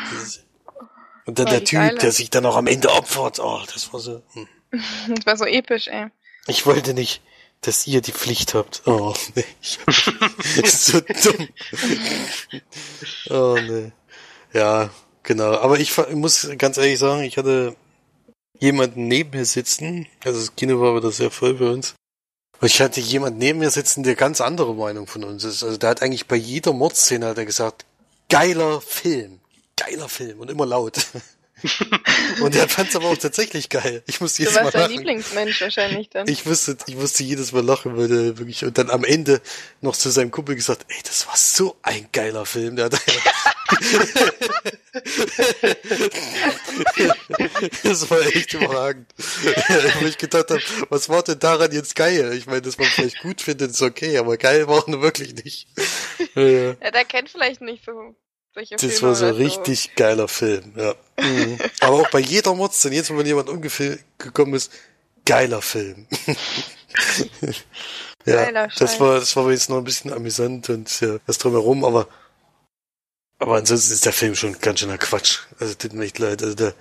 [1.25, 1.97] und dann Oh, der Typ, Geile.
[1.97, 4.47] der sich dann auch am Ende opfert, oh, das war so, hm.
[5.15, 6.05] Das war so episch, ey.
[6.45, 7.23] Ich wollte nicht,
[7.61, 8.81] dass ihr die Pflicht habt.
[8.85, 9.45] Oh, nee.
[10.65, 11.47] So dumm.
[13.29, 13.91] Oh, nee.
[14.53, 14.89] Ja,
[15.23, 15.53] genau.
[15.57, 17.75] Aber ich, ich muss ganz ehrlich sagen, ich hatte
[18.59, 20.07] jemanden neben mir sitzen.
[20.23, 21.95] Also das Kino war wieder sehr voll bei uns.
[22.59, 25.63] Und ich hatte jemanden neben mir sitzen, der ganz andere Meinung von uns ist.
[25.63, 27.85] Also der hat eigentlich bei jeder Mordszene hat er gesagt,
[28.29, 29.39] geiler Film.
[29.75, 30.39] Geiler Film.
[30.39, 31.07] Und immer laut.
[32.41, 34.03] Und er fand es aber auch tatsächlich geil.
[34.07, 34.93] Ich musste Du jedes Mal warst dein lachen.
[34.97, 36.27] Lieblingsmensch wahrscheinlich dann.
[36.27, 39.41] Ich wusste, ich musste jedes Mal lachen, weil der wirklich, und dann am Ende
[39.81, 42.89] noch zu seinem Kumpel gesagt, ey, das war so ein geiler Film, der
[47.83, 49.07] Das war echt überragend.
[49.17, 52.33] Wo ich gedacht habe, was war denn daran jetzt geil?
[52.33, 55.67] Ich meine, dass man vielleicht gut findet, ist okay, aber geil war nur wirklich nicht.
[56.35, 58.15] Ja, der kennt vielleicht nicht so
[58.53, 59.43] solche Das Filme war so ein oder so.
[59.43, 60.95] richtig geiger Film, ja.
[61.19, 61.57] Mhm.
[61.79, 64.71] Aber auch bei jeder Mordszene, jetzt wenn jemand umgekommen ist,
[65.25, 66.07] geiler Film.
[68.25, 71.85] ja, Geiler das war, das war jetzt noch ein bisschen amüsant und ja, das drumherum,
[71.85, 72.07] aber,
[73.39, 75.39] aber ansonsten ist der Film schon ganz schöner Quatsch.
[75.59, 76.43] Also, tut mir echt leid.
[76.43, 76.73] Also, der,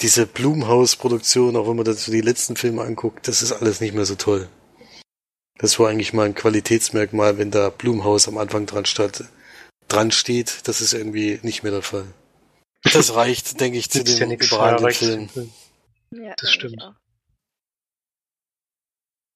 [0.00, 4.04] diese Blumhaus-Produktion, auch wenn man so die letzten Filme anguckt, das ist alles nicht mehr
[4.04, 4.48] so toll.
[5.58, 9.24] Das war eigentlich mal ein Qualitätsmerkmal, wenn da Blumhaus am Anfang dran stand,
[9.88, 10.66] dran steht.
[10.68, 12.06] Das ist irgendwie nicht mehr der Fall.
[12.92, 15.52] Das reicht, denke ich, zu ja dem nichts, überragenden Film.
[16.10, 16.82] Ja, Das stimmt.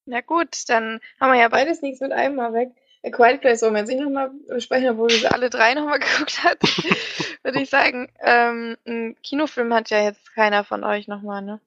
[0.07, 2.71] Na gut, dann haben wir ja beides nichts mit einem Mal weg.
[3.05, 5.99] A Quiet Place wollen wir jetzt nicht nochmal besprechen, obwohl wir sie alle drei nochmal
[6.01, 6.61] geguckt hat.
[7.43, 8.11] Würde ich sagen.
[8.21, 11.61] Ähm, einen Kinofilm hat ja jetzt keiner von euch nochmal, ne?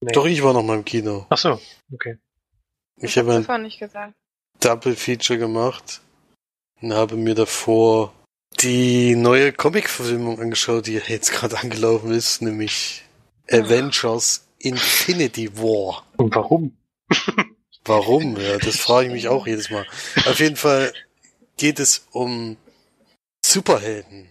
[0.00, 0.12] Nee.
[0.12, 1.26] Doch, ich war noch mal im Kino.
[1.30, 1.60] Ach so,
[1.92, 2.18] okay.
[2.96, 4.14] Ich habe ein nicht gesagt.
[4.60, 6.00] Double Feature gemacht
[6.80, 8.12] und habe mir davor
[8.60, 13.04] die neue Comic-Verfilmung angeschaut, die jetzt gerade angelaufen ist, nämlich
[13.50, 16.06] Avengers Infinity War.
[16.16, 16.76] Und warum?
[17.84, 18.36] Warum?
[18.36, 19.86] Ja, das frage ich mich auch jedes Mal.
[20.26, 20.92] Auf jeden Fall
[21.56, 22.56] geht es um
[23.44, 24.28] Superhelden.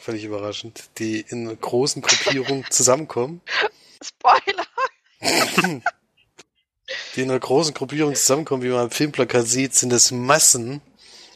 [0.00, 3.40] Völlig überraschend, die in einer großen Gruppierung zusammenkommen.
[4.02, 4.66] Spoiler!
[7.14, 10.80] die in einer großen Gruppierung zusammenkommen, wie man am Filmplakat sieht, sind es Massen.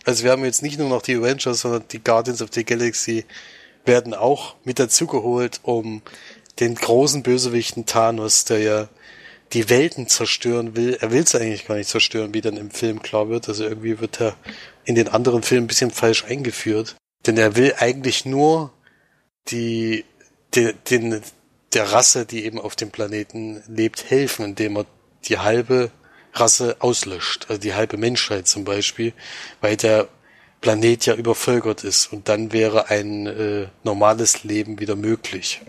[0.04, 3.24] Also wir haben jetzt nicht nur noch die Avengers, sondern die Guardians of the Galaxy
[3.84, 6.02] werden auch mit dazugeholt, um
[6.60, 8.88] den großen Bösewichten Thanos, der ja
[9.52, 10.96] die Welten zerstören will.
[11.00, 13.48] Er will es eigentlich gar nicht zerstören, wie dann im Film klar wird.
[13.48, 14.36] Also irgendwie wird er
[14.84, 16.96] in den anderen Filmen ein bisschen falsch eingeführt.
[17.26, 18.72] Denn er will eigentlich nur
[19.48, 20.04] die,
[20.54, 21.20] die den,
[21.74, 24.86] der Rasse, die eben auf dem Planeten lebt, helfen, indem er
[25.24, 25.90] die halbe
[26.34, 29.12] Rasse auslöscht, also die halbe Menschheit zum Beispiel,
[29.60, 30.08] weil der
[30.60, 35.60] Planet ja übervölkert ist und dann wäre ein äh, normales Leben wieder möglich.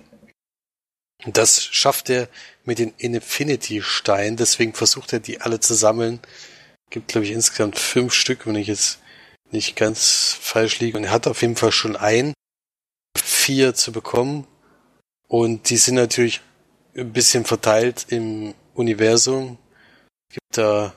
[1.25, 2.27] Und das schafft er
[2.63, 6.19] mit den Infinity-Steinen, deswegen versucht er die alle zu sammeln.
[6.89, 8.99] Gibt, glaube ich, insgesamt fünf Stück, wenn ich jetzt
[9.51, 10.97] nicht ganz falsch liege.
[10.97, 12.33] Und er hat auf jeden Fall schon ein,
[13.17, 14.45] vier zu bekommen.
[15.27, 16.41] Und die sind natürlich
[16.95, 19.57] ein bisschen verteilt im Universum.
[20.33, 20.93] Gibt da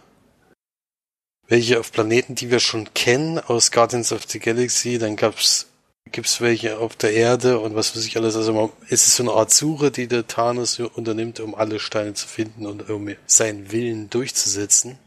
[1.47, 4.99] welche auf Planeten, die wir schon kennen, aus Guardians of the Galaxy.
[4.99, 5.67] Dann gab's
[6.11, 8.35] gibt's welche auf der Erde und was weiß ich alles.
[8.37, 12.15] Also man, es ist so eine Art Suche, die der Thanos unternimmt, um alle Steine
[12.15, 14.99] zu finden und um seinen Willen durchzusetzen.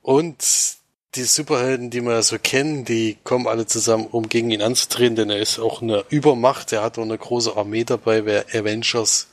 [0.00, 0.78] Und
[1.14, 5.30] die Superhelden, die wir so kennen, die kommen alle zusammen, um gegen ihn anzutreten, denn
[5.30, 6.72] er ist auch eine Übermacht.
[6.72, 8.24] Er hat auch eine große Armee dabei.
[8.24, 9.28] Wer Avengers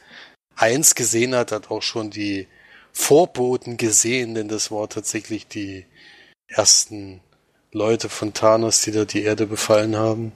[0.55, 2.47] 1 gesehen hat, hat auch schon die
[2.97, 5.85] Vorboten gesehen, denn das war tatsächlich die
[6.47, 7.19] ersten
[7.73, 10.31] Leute von Thanos, die da die Erde befallen haben.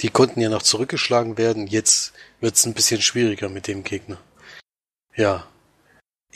[0.00, 1.68] Die konnten ja noch zurückgeschlagen werden.
[1.68, 4.18] Jetzt wird's ein bisschen schwieriger mit dem Gegner.
[5.16, 5.46] Ja.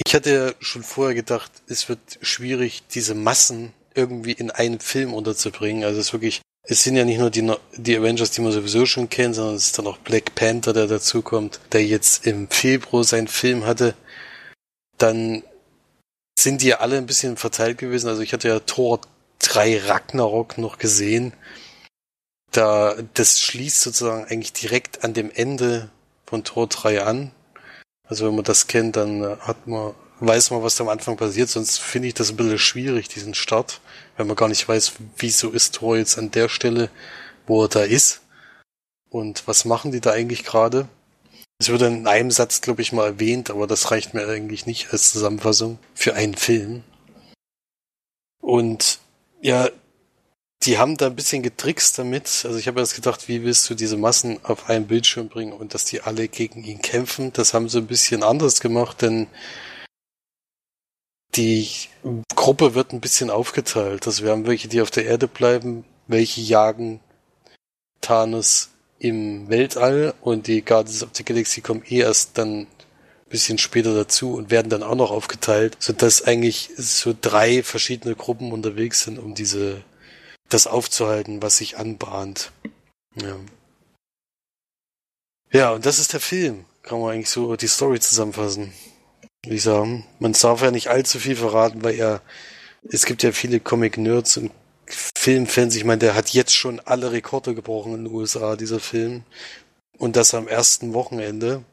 [0.06, 5.12] Ich hatte ja schon vorher gedacht, es wird schwierig, diese Massen irgendwie in einen Film
[5.14, 5.82] unterzubringen.
[5.82, 8.86] Also es ist wirklich, es sind ja nicht nur die, die Avengers, die man sowieso
[8.86, 13.02] schon kennt, sondern es ist dann auch Black Panther, der dazukommt, der jetzt im Februar
[13.02, 13.96] seinen Film hatte.
[14.98, 15.42] Dann
[16.38, 18.08] sind die ja alle ein bisschen verteilt gewesen.
[18.08, 19.00] Also ich hatte ja Tor
[19.40, 21.32] 3 Ragnarok noch gesehen.
[22.50, 25.90] Da, das schließt sozusagen eigentlich direkt an dem Ende
[26.26, 27.30] von Tor 3 an.
[28.04, 31.48] Also wenn man das kennt, dann hat man, weiß man, was da am Anfang passiert.
[31.48, 33.80] Sonst finde ich das ein bisschen schwierig, diesen Start,
[34.16, 36.90] wenn man gar nicht weiß, wieso ist Tor jetzt an der Stelle,
[37.46, 38.20] wo er da ist.
[39.08, 40.88] Und was machen die da eigentlich gerade?
[41.62, 44.92] Es wird in einem Satz, glaube ich, mal erwähnt, aber das reicht mir eigentlich nicht
[44.92, 46.82] als Zusammenfassung für einen Film.
[48.40, 48.98] Und
[49.42, 49.68] ja,
[50.64, 52.44] die haben da ein bisschen getrickst damit.
[52.44, 55.72] Also ich habe jetzt gedacht, wie willst du diese Massen auf einen Bildschirm bringen und
[55.72, 57.32] dass die alle gegen ihn kämpfen?
[57.32, 59.28] Das haben sie ein bisschen anders gemacht, denn
[61.36, 61.68] die
[62.34, 64.04] Gruppe wird ein bisschen aufgeteilt.
[64.08, 66.98] Also wir haben welche, die auf der Erde bleiben, welche jagen
[68.00, 68.71] Thanos
[69.02, 72.66] im Weltall und die Guardians of the Galaxy kommen eh erst dann ein
[73.28, 78.52] bisschen später dazu und werden dann auch noch aufgeteilt, sodass eigentlich so drei verschiedene Gruppen
[78.52, 79.82] unterwegs sind, um diese
[80.48, 82.52] das aufzuhalten, was sich anbahnt.
[83.16, 83.36] Ja.
[85.50, 86.64] Ja, und das ist der Film.
[86.82, 88.72] Kann man eigentlich so die Story zusammenfassen.
[89.44, 90.06] Ich sagen.
[90.20, 92.22] Man darf ja nicht allzu viel verraten, weil er,
[92.88, 94.52] es gibt ja viele Comic-Nerds und
[94.86, 95.76] Filmfans.
[95.76, 99.24] Ich meine, der hat jetzt schon alle Rekorde gebrochen in den USA, dieser Film.
[99.98, 101.64] Und das am ersten Wochenende.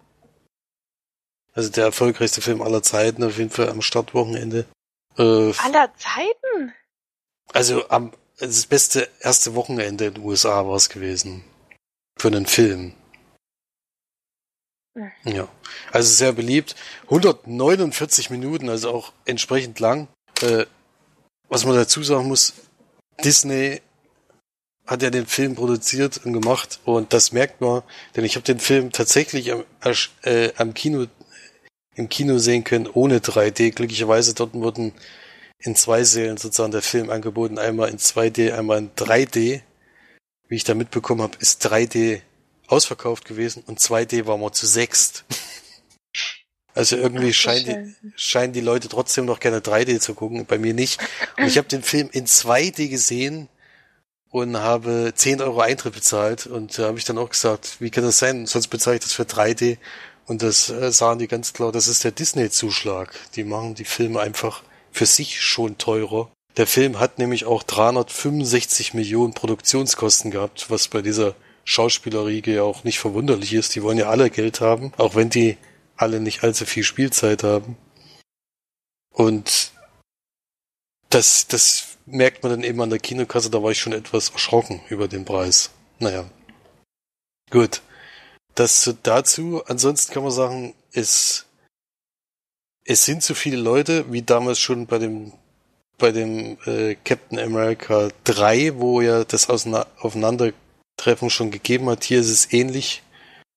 [1.53, 4.65] Also der erfolgreichste Film aller Zeiten, auf jeden Fall am Startwochenende.
[5.17, 6.73] Äh, Aller Zeiten?
[7.53, 11.43] also am das beste erste Wochenende in den USA war es gewesen.
[12.17, 12.93] für einen Film.
[14.95, 15.11] Hm.
[15.23, 15.47] Ja,
[15.91, 16.75] also sehr beliebt.
[17.03, 20.09] 149 Minuten, also auch entsprechend lang.
[20.41, 20.65] Äh,
[21.47, 22.53] was man dazu sagen muss,
[23.23, 23.81] Disney
[24.87, 27.83] hat ja den Film produziert und gemacht und das merkt man,
[28.15, 29.63] denn ich habe den Film tatsächlich am,
[30.23, 31.05] äh, am Kino
[31.95, 33.71] im Kino sehen können ohne 3D.
[33.71, 34.93] Glücklicherweise dort wurden
[35.59, 39.61] in zwei Sälen sozusagen der Film angeboten, einmal in 2D, einmal in 3D.
[40.47, 42.21] Wie ich da mitbekommen habe, ist 3D
[42.67, 45.25] ausverkauft gewesen und 2D war mal zu sechst.
[46.79, 50.57] Also irgendwie Ach, scheinen die, scheinen die Leute trotzdem noch gerne 3D zu gucken, bei
[50.57, 51.01] mir nicht.
[51.37, 53.49] Und ich habe den Film in 2D gesehen
[54.29, 58.05] und habe 10 Euro Eintritt bezahlt und da habe ich dann auch gesagt, wie kann
[58.05, 58.45] das sein?
[58.45, 59.77] Sonst bezahle ich das für 3D.
[60.25, 63.13] Und das äh, sahen die ganz klar, das ist der Disney-Zuschlag.
[63.35, 64.63] Die machen die Filme einfach
[64.93, 66.31] für sich schon teurer.
[66.55, 72.85] Der Film hat nämlich auch 365 Millionen Produktionskosten gehabt, was bei dieser Schauspielerriege ja auch
[72.85, 73.75] nicht verwunderlich ist.
[73.75, 75.57] Die wollen ja alle Geld haben, auch wenn die
[75.99, 77.77] alle nicht allzu viel Spielzeit haben.
[79.11, 79.71] Und
[81.09, 84.81] das, das merkt man dann eben an der Kinokasse, da war ich schon etwas erschrocken
[84.89, 85.71] über den Preis.
[85.99, 86.29] Naja.
[87.51, 87.81] Gut.
[88.55, 89.63] Das dazu.
[89.65, 91.45] Ansonsten kann man sagen, es,
[92.85, 95.33] es sind so viele Leute, wie damals schon bei dem,
[95.97, 102.03] bei dem äh, Captain America 3, wo ja das Auseina- Aufeinandertreffen schon gegeben hat.
[102.05, 103.03] Hier ist es ähnlich.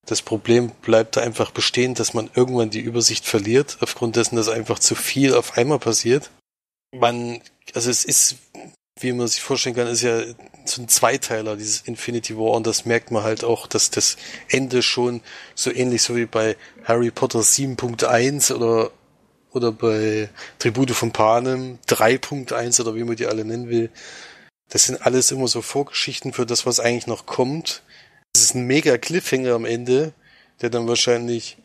[0.07, 4.49] Das Problem bleibt da einfach bestehen, dass man irgendwann die Übersicht verliert, aufgrund dessen, dass
[4.49, 6.31] einfach zu viel auf einmal passiert.
[6.93, 7.41] Man,
[7.75, 8.37] also es ist,
[9.01, 10.23] wie man sich vorstellen kann, ist ja
[10.65, 14.17] so ein Zweiteiler, dieses Infinity War, und das merkt man halt auch, dass das
[14.49, 15.23] Ende schon
[15.55, 18.91] so ähnlich so wie bei Harry Potter 7.1 oder
[19.53, 23.91] oder bei Tribute von Panem 3.1 oder wie man die alle nennen will.
[24.71, 27.83] Das sind alles immer so Vorgeschichten für das, was eigentlich noch kommt.
[28.35, 30.15] Es ist ein mega Cliffhanger am Ende,
[30.61, 31.59] der dann wahrscheinlich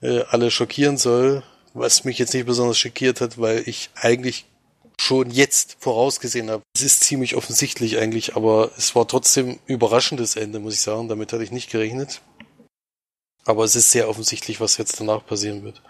[0.00, 1.42] äh, alle schockieren soll,
[1.74, 4.46] was mich jetzt nicht besonders schockiert hat, weil ich eigentlich
[5.00, 6.62] schon jetzt vorausgesehen habe.
[6.76, 11.08] Es ist ziemlich offensichtlich eigentlich, aber es war trotzdem überraschendes Ende, muss ich sagen.
[11.08, 12.20] Damit hatte ich nicht gerechnet.
[13.44, 15.82] Aber es ist sehr offensichtlich, was jetzt danach passieren wird.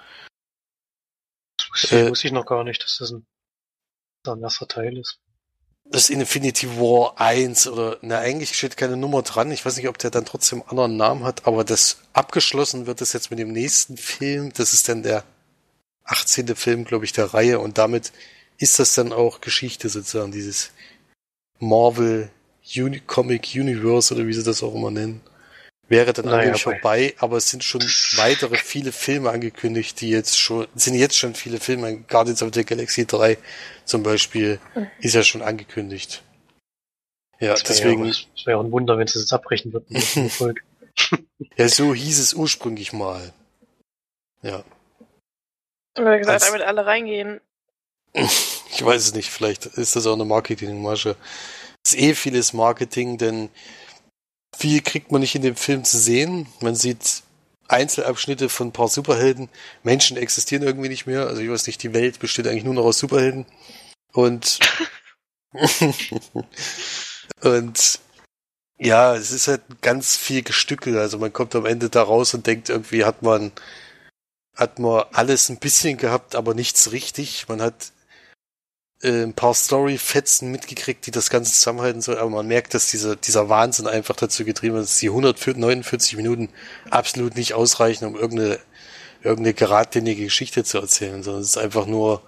[1.58, 5.18] Das wusste, Äh, wusste ich noch gar nicht, dass das ein erster Teil ist.
[5.92, 9.52] Das Infinity War 1 oder, na, eigentlich steht keine Nummer dran.
[9.52, 13.02] Ich weiß nicht, ob der dann trotzdem einen anderen Namen hat, aber das abgeschlossen wird
[13.02, 14.52] das jetzt mit dem nächsten Film.
[14.54, 15.22] Das ist dann der
[16.04, 16.56] 18.
[16.56, 18.12] Film, glaube ich, der Reihe und damit
[18.56, 20.70] ist das dann auch Geschichte sozusagen, dieses
[21.58, 22.30] Marvel
[22.74, 25.20] Uni Comic Universe oder wie sie das auch immer nennen.
[25.92, 27.82] Wäre dann Naja, eigentlich aber- vorbei, aber es sind schon
[28.16, 32.64] weitere viele Filme angekündigt, die jetzt schon, sind jetzt schon viele Filme, Guardians of the
[32.64, 33.36] Galaxy 3
[33.84, 34.58] zum Beispiel,
[35.00, 36.22] ist ja schon angekündigt.
[37.40, 39.84] Ja, Das wäre deswegen, ja, es wäre ein Wunder, wenn es jetzt abbrechen wird.
[41.58, 43.32] ja, so hieß es ursprünglich mal.
[44.40, 44.64] Ja.
[45.98, 47.40] Oder gesagt, Als- damit alle reingehen.
[48.14, 51.16] Ich weiß es nicht, vielleicht ist das auch eine Marketingmasche.
[51.84, 53.50] Es ist eh vieles Marketing, denn
[54.56, 56.46] viel kriegt man nicht in dem Film zu sehen.
[56.60, 57.22] Man sieht
[57.68, 59.48] Einzelabschnitte von ein paar Superhelden.
[59.82, 61.26] Menschen existieren irgendwie nicht mehr.
[61.26, 63.46] Also ich weiß nicht, die Welt besteht eigentlich nur noch aus Superhelden.
[64.12, 64.58] Und
[67.42, 68.00] und
[68.78, 70.98] ja, es ist halt ganz viel Gestückel.
[70.98, 73.52] Also man kommt am Ende da raus und denkt, irgendwie hat man
[74.54, 77.48] hat man alles ein bisschen gehabt, aber nichts richtig.
[77.48, 77.92] Man hat
[79.02, 83.16] äh, ein paar Story-Fetzen mitgekriegt, die das Ganze zusammenhalten soll, aber man merkt, dass dieser,
[83.16, 86.48] dieser Wahnsinn einfach dazu getrieben ist, dass die 149 Minuten
[86.90, 88.58] absolut nicht ausreichen, um irgendeine,
[89.22, 92.22] irgendeine geradlinige Geschichte zu erzählen, sondern es ist einfach nur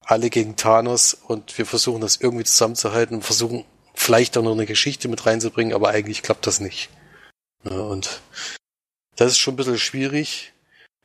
[0.00, 4.66] alle gegen Thanos und wir versuchen das irgendwie zusammenzuhalten und versuchen vielleicht auch noch eine
[4.66, 6.90] Geschichte mit reinzubringen, aber eigentlich klappt das nicht.
[7.64, 8.20] Ja, und
[9.16, 10.52] das ist schon ein bisschen schwierig.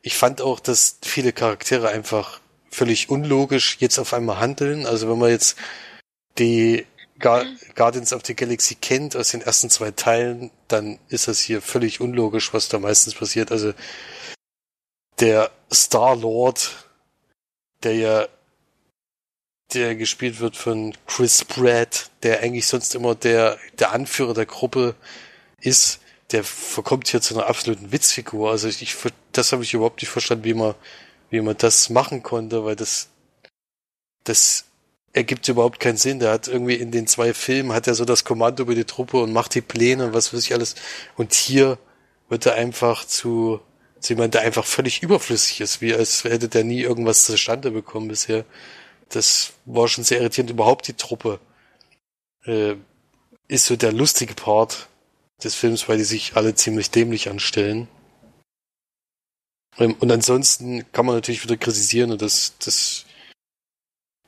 [0.02, 2.39] Ich fand auch, dass viele Charaktere einfach
[2.70, 4.86] völlig unlogisch jetzt auf einmal handeln.
[4.86, 5.56] Also wenn man jetzt
[6.38, 6.86] die
[7.18, 7.44] Gar
[7.74, 12.00] Guardians of the Galaxy kennt aus den ersten zwei Teilen, dann ist das hier völlig
[12.00, 13.52] unlogisch, was da meistens passiert.
[13.52, 13.74] Also
[15.18, 16.88] der Star-Lord,
[17.82, 18.28] der ja
[19.74, 24.94] der gespielt wird von Chris Pratt, der eigentlich sonst immer der, der Anführer der Gruppe
[25.60, 26.00] ist,
[26.32, 28.50] der verkommt hier zu einer absoluten Witzfigur.
[28.50, 28.96] Also ich,
[29.32, 30.74] das habe ich überhaupt nicht verstanden, wie man,
[31.30, 33.08] wie man das machen konnte, weil das,
[34.24, 34.64] das
[35.12, 36.20] ergibt überhaupt keinen Sinn.
[36.20, 39.18] Der hat irgendwie in den zwei Filmen hat er so das Kommando über die Truppe
[39.22, 40.74] und macht die Pläne und was weiß ich alles.
[41.16, 41.78] Und hier
[42.28, 43.60] wird er einfach zu,
[44.00, 48.08] zu jemand, der einfach völlig überflüssig ist, wie als hätte der nie irgendwas zustande bekommen
[48.08, 48.44] bisher.
[49.08, 50.50] Das war schon sehr irritierend.
[50.50, 51.40] Überhaupt die Truppe
[52.44, 52.74] äh,
[53.48, 54.88] ist so der lustige Part
[55.42, 57.88] des Films, weil die sich alle ziemlich dämlich anstellen.
[59.80, 63.06] Und ansonsten kann man natürlich wieder kritisieren und das, das,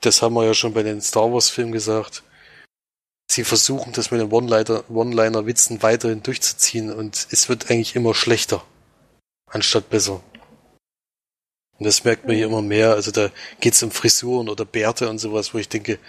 [0.01, 2.23] das haben wir ja schon bei den Star Wars Filmen gesagt.
[3.29, 8.65] Sie versuchen das mit den One-Liner, One-Liner-Witzen weiterhin durchzuziehen und es wird eigentlich immer schlechter,
[9.45, 10.23] anstatt besser.
[11.77, 12.93] Und das merkt man hier immer mehr.
[12.93, 13.29] Also da
[13.59, 15.99] geht's um Frisuren oder Bärte und sowas, wo ich denke,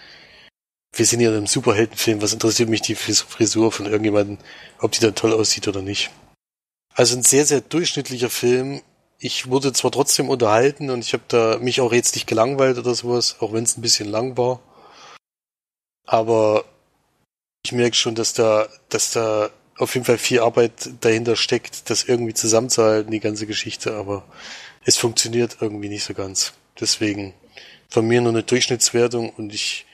[0.97, 4.39] wir sind ja in einem Superheldenfilm, was interessiert mich die Fris- Frisur von irgendjemandem,
[4.79, 6.11] ob die da toll aussieht oder nicht.
[6.95, 8.81] Also ein sehr, sehr durchschnittlicher Film.
[9.25, 12.95] Ich wurde zwar trotzdem unterhalten und ich habe da mich auch jetzt nicht gelangweilt oder
[12.95, 14.61] sowas, auch wenn es ein bisschen lang war.
[16.05, 16.67] Aber
[17.65, 19.49] ich merke schon, dass da, dass da
[19.79, 24.27] auf jeden Fall viel Arbeit dahinter steckt, das irgendwie zusammenzuhalten, die ganze Geschichte, aber
[24.85, 26.53] es funktioniert irgendwie nicht so ganz.
[26.79, 27.33] Deswegen
[27.89, 29.87] von mir nur eine Durchschnittswertung und ich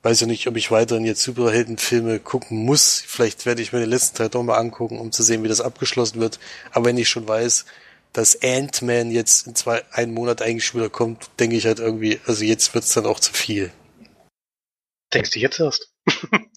[0.00, 3.04] weiß ja nicht, ob ich weiterhin jetzt Superheldenfilme gucken muss.
[3.06, 5.60] Vielleicht werde ich mir den letzten Teil doch mal angucken, um zu sehen, wie das
[5.60, 6.40] abgeschlossen wird.
[6.72, 7.66] Aber wenn ich schon weiß,
[8.12, 12.44] dass Ant-Man jetzt in zwei, einen Monat eigentlich wieder kommt, denke ich halt irgendwie, also
[12.44, 13.72] jetzt wird's dann auch zu viel.
[15.12, 15.92] Denkst du jetzt erst?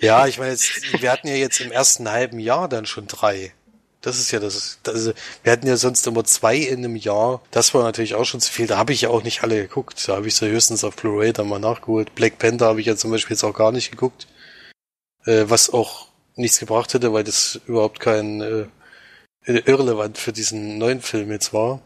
[0.00, 3.52] Ja, ich meine, jetzt, wir hatten ja jetzt im ersten halben Jahr dann schon drei.
[4.00, 7.42] Das ist ja das, das also, wir hatten ja sonst immer zwei in einem Jahr.
[7.50, 8.66] Das war natürlich auch schon zu viel.
[8.66, 10.08] Da habe ich ja auch nicht alle geguckt.
[10.08, 12.14] Da habe ich so höchstens auf Blu-ray dann mal nachgeholt.
[12.14, 14.26] Black Panther habe ich ja zum Beispiel jetzt auch gar nicht geguckt.
[15.26, 18.66] Äh, was auch nichts gebracht hätte, weil das überhaupt kein äh,
[19.44, 21.80] irrelevant für diesen neuen Film jetzt war.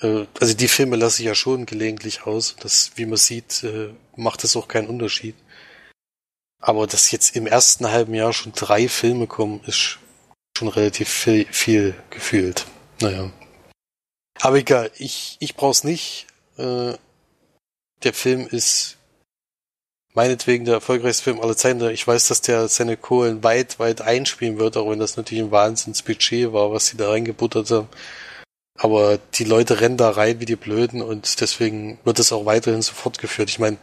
[0.00, 2.56] Äh, also die Filme lasse ich ja schon gelegentlich aus.
[2.60, 5.34] Das, wie man sieht, äh, macht das auch keinen Unterschied.
[6.60, 9.98] Aber dass jetzt im ersten halben Jahr schon drei Filme kommen, ist
[10.56, 12.66] schon relativ viel, viel gefühlt.
[13.00, 13.30] Naja.
[14.40, 16.26] Aber egal, ich, ich brauch's nicht.
[16.56, 16.94] Äh,
[18.02, 18.96] der Film ist
[20.16, 21.88] meinetwegen der erfolgreichste Film aller Zeiten.
[21.90, 25.50] Ich weiß, dass der seine Kohlen weit, weit einspielen wird, auch wenn das natürlich ein
[25.50, 27.88] Wahnsinnsbudget war, was sie da reingebuttert haben.
[28.78, 32.82] Aber die Leute rennen da rein wie die Blöden und deswegen wird es auch weiterhin
[32.82, 33.50] so fortgeführt.
[33.50, 33.76] Ich meine,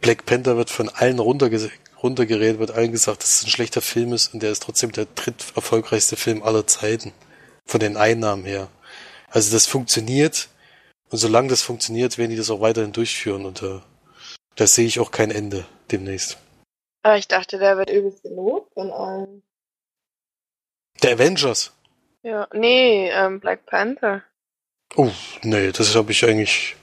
[0.00, 1.70] Black Panther wird von allen runterge
[2.02, 5.06] runtergeredet, wird allen gesagt, dass es ein schlechter Film ist und der ist trotzdem der
[5.14, 7.12] dritt erfolgreichste Film aller Zeiten.
[7.66, 8.68] Von den Einnahmen her.
[9.30, 10.48] Also das funktioniert
[11.10, 13.80] und solange das funktioniert, werden die das auch weiterhin durchführen und äh,
[14.56, 16.38] da sehe ich auch kein Ende demnächst.
[17.02, 19.42] Aber ich dachte, der wird übelst gelobt von allen.
[21.02, 21.72] Der Avengers.
[22.22, 24.22] Ja, nee, ähm, Black Panther.
[24.96, 25.10] Oh,
[25.42, 26.76] nee, das habe ich eigentlich.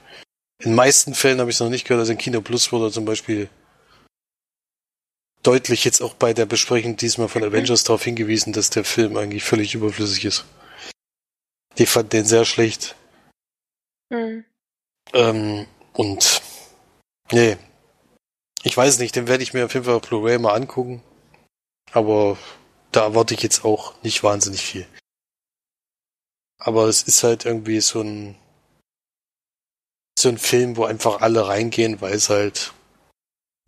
[0.59, 2.01] In den meisten Fällen habe ich es noch nicht gehört.
[2.01, 3.49] Also in Kino Plus wurde zum Beispiel
[5.41, 9.43] deutlich jetzt auch bei der Besprechung diesmal von Avengers darauf hingewiesen, dass der Film eigentlich
[9.43, 10.45] völlig überflüssig ist.
[11.79, 12.95] Die fand den sehr schlecht.
[14.13, 14.45] Hm.
[15.13, 16.40] Ähm, und
[17.31, 17.57] nee.
[18.63, 21.01] Ich weiß nicht, den werde ich mir auf jeden Fall auf Blu-ray mal angucken.
[21.91, 22.37] Aber
[22.91, 24.87] da erwarte ich jetzt auch nicht wahnsinnig viel.
[26.59, 28.35] Aber es ist halt irgendwie so ein
[30.17, 32.73] so ein Film, wo einfach alle reingehen, weil es halt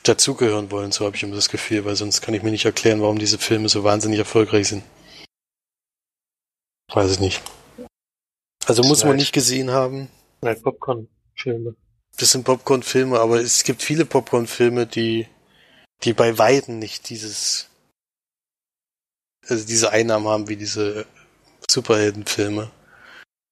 [0.04, 3.02] dazugehören wollen, so habe ich immer das Gefühl, weil sonst kann ich mir nicht erklären,
[3.02, 4.84] warum diese Filme so wahnsinnig erfolgreich sind.
[6.94, 7.42] Weiß ich nicht.
[8.66, 10.10] Also muss man nicht gesehen haben.
[10.42, 11.76] Nein, Popcorn-Filme.
[12.18, 15.28] Das sind Popcorn-Filme, aber es gibt viele Popcorn-Filme, die,
[16.04, 17.70] die bei Weitem nicht dieses,
[19.48, 21.06] also diese Einnahmen haben wie diese
[21.70, 22.72] Superheldenfilme.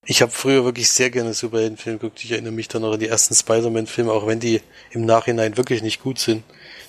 [0.06, 2.24] Ich habe früher wirklich sehr gerne Superheldenfilme geguckt.
[2.24, 5.82] Ich erinnere mich dann noch an die ersten Spider-Man-Filme, auch wenn die im Nachhinein wirklich
[5.84, 6.44] nicht gut sind.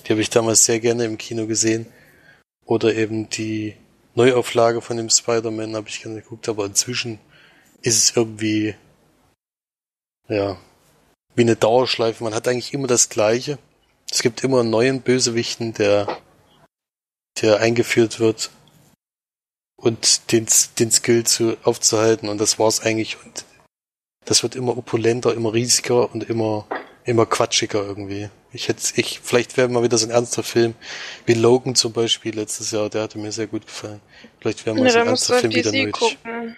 [0.05, 1.87] Die habe ich damals sehr gerne im Kino gesehen.
[2.65, 3.77] Oder eben die
[4.15, 7.19] Neuauflage von dem Spider-Man habe ich gerne geguckt, aber inzwischen
[7.83, 8.75] ist es irgendwie,
[10.29, 10.59] ja,
[11.35, 12.23] wie eine Dauerschleife.
[12.25, 13.59] Man hat eigentlich immer das Gleiche.
[14.11, 16.19] Es gibt immer einen neuen Bösewichten, der,
[17.41, 18.51] der eingeführt wird
[19.77, 20.47] und den,
[20.79, 23.45] den Skill zu, aufzuhalten und das war's eigentlich und
[24.25, 26.67] das wird immer opulenter, immer riesiger und immer,
[27.05, 28.29] immer quatschiger irgendwie.
[28.53, 30.75] Ich hätte, ich, vielleicht wäre mal wieder so ein ernster Film,
[31.27, 34.01] wie Logan zum Beispiel letztes Jahr, der hatte mir sehr gut gefallen.
[34.41, 36.19] Vielleicht wäre mal Ja, so ein ernster Film wieder DC nötig.
[36.23, 36.57] gucken.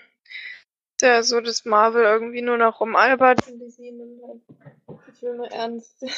[1.05, 4.41] Ja, so dass Marvel irgendwie nur noch rumalbert und DC nimmt halt
[5.07, 5.97] die Filme ernst.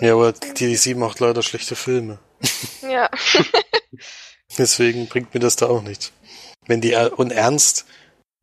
[0.00, 2.18] Ja, aber die DC macht leider schlechte Filme.
[2.82, 3.08] ja.
[4.58, 6.12] Deswegen bringt mir das da auch nichts.
[6.66, 7.86] Wenn die er- und ernst,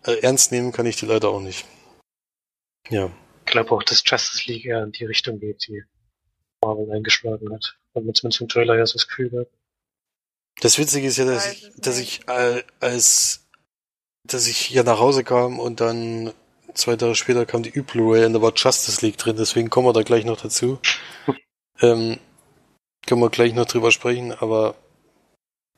[0.05, 1.65] äh, ernst nehmen kann ich die leider auch nicht.
[2.89, 3.11] Ja.
[3.45, 5.84] Ich glaube auch, dass Justice League eher in die Richtung geht, die
[6.63, 7.77] Marvel eingeschlagen hat.
[7.95, 9.51] Hat man zumindest im Trailer ja so das Gefühl gehabt.
[10.61, 13.40] Das Witzige ist ja, dass ich, dass ich äh, als
[14.24, 16.34] dass ich hier nach Hause kam und dann
[16.74, 19.93] zwei Tage später kam die Ü-Blu-ray und da war Justice League drin, deswegen kommen wir
[19.93, 20.80] da gleich noch dazu.
[21.82, 22.17] ähm,
[23.05, 24.76] können wir gleich noch drüber sprechen, aber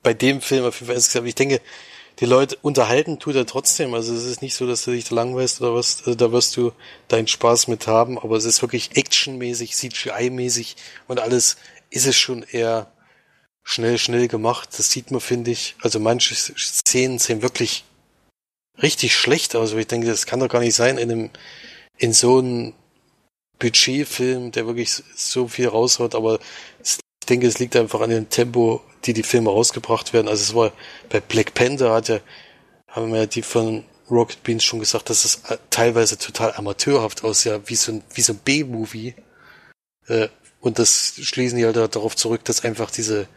[0.02, 1.60] bei dem Film auf jeden Fall insgesamt, ich denke,
[2.20, 3.94] die Leute unterhalten tut er trotzdem.
[3.94, 6.56] Also es ist nicht so, dass du dich da langweilst oder was, also da wirst
[6.56, 6.72] du
[7.08, 10.76] deinen Spaß mit haben, aber es ist wirklich actionmäßig, CGI-mäßig
[11.08, 11.56] und alles
[11.90, 12.92] ist es schon eher
[13.64, 14.68] schnell, schnell gemacht.
[14.78, 15.74] Das sieht man, finde ich.
[15.80, 17.84] Also manche Szenen sehen wirklich
[18.82, 19.72] richtig schlecht aus.
[19.72, 21.30] Ich denke, das kann doch gar nicht sein in einem,
[21.98, 22.74] in so einem
[23.58, 26.14] Budgetfilm, der wirklich so viel raushaut.
[26.14, 26.38] Aber
[26.82, 26.98] ich
[27.28, 30.28] denke, es liegt einfach an dem Tempo, die die Filme rausgebracht werden.
[30.28, 30.72] Also es war
[31.08, 32.20] bei Black Panther hat ja,
[32.88, 37.60] haben wir ja die von Rocket Beans schon gesagt, dass es teilweise total amateurhaft aussah,
[37.66, 39.14] wie so ein, wie so ein B-Movie.
[40.08, 40.28] Äh,
[40.60, 43.28] und das schließen die halt darauf zurück, dass einfach diese,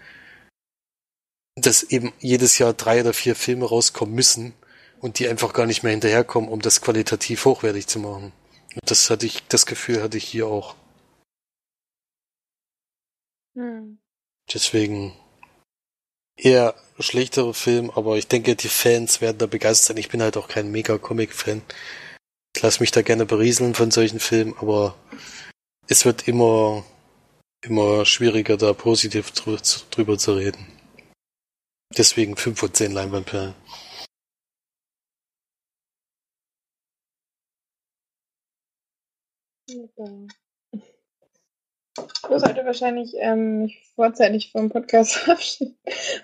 [1.56, 4.54] dass eben jedes Jahr drei oder vier Filme rauskommen müssen
[5.00, 8.32] und die einfach gar nicht mehr hinterherkommen, um das qualitativ hochwertig zu machen.
[8.74, 10.76] Und das hatte ich, das Gefühl hatte ich hier auch.
[13.56, 14.00] Hm.
[14.54, 15.14] Deswegen
[16.36, 19.98] eher schlechtere Film, aber ich denke, die Fans werden da begeistert sein.
[19.98, 21.62] Ich bin halt auch kein Mega-Comic-Fan.
[22.56, 24.96] Ich lasse mich da gerne berieseln von solchen Filmen, aber
[25.88, 26.84] es wird immer,
[27.62, 30.66] immer schwieriger, da positiv drüber zu reden.
[31.96, 33.56] Deswegen 5 von 10 Leinwandperlen.
[39.70, 39.90] Ich
[42.30, 45.78] muss heute wahrscheinlich ähm, mich vorzeitig vom Podcast verabschieden.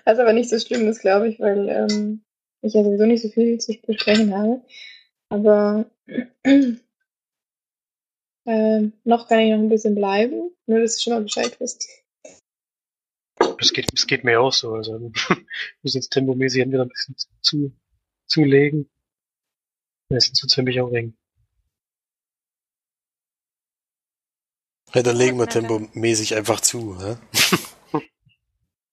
[0.04, 2.24] Was aber nicht so schlimm ist, glaube ich, weil ähm,
[2.62, 4.64] ich ja sowieso nicht so viel zu besprechen habe.
[5.28, 5.90] Aber
[8.46, 11.86] äh, noch kann ich noch ein bisschen bleiben, nur dass ihr schon mal Bescheid wisst.
[13.60, 14.72] Es geht, es geht mir auch so.
[14.72, 15.12] Also wir
[15.82, 17.72] müssen jetzt tempomäßig entweder ein bisschen zu,
[18.26, 18.88] zulegen.
[20.08, 21.14] Meistens wird es für mich auch eng.
[24.94, 27.18] Ja, dann legen wir tempomäßig einfach zu, ne?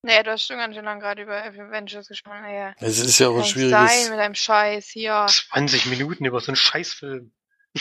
[0.03, 2.41] Naja, du hast schon ganz schön lange gerade über Avengers gesprochen.
[2.41, 2.73] Naja.
[2.79, 3.71] Es ist ja auch ein schwieriges...
[3.71, 5.27] Sein mit deinem Scheiß hier.
[5.29, 7.31] 20 Minuten über so einen Scheißfilm.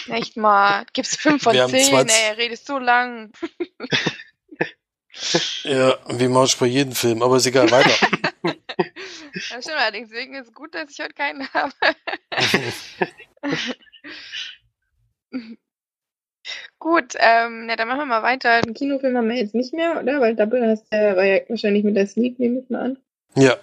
[0.08, 0.84] Echt mal.
[0.92, 3.32] Gibt's 5 von 10, ey, redest so lang.
[5.62, 7.90] ja, wie machst du bei jedem Film, aber ist egal, weiter.
[8.42, 11.72] ja, stimmt allerdings, deswegen ist es gut, dass ich heute keinen habe.
[16.80, 18.62] Gut, ähm, ja, dann machen wir mal weiter.
[18.62, 20.18] Den Kinofilm haben wir jetzt nicht mehr, oder?
[20.20, 22.98] Weil Double hast du war ja wahrscheinlich mit der Sneak, nehme ich mal an.
[23.36, 23.58] Ja.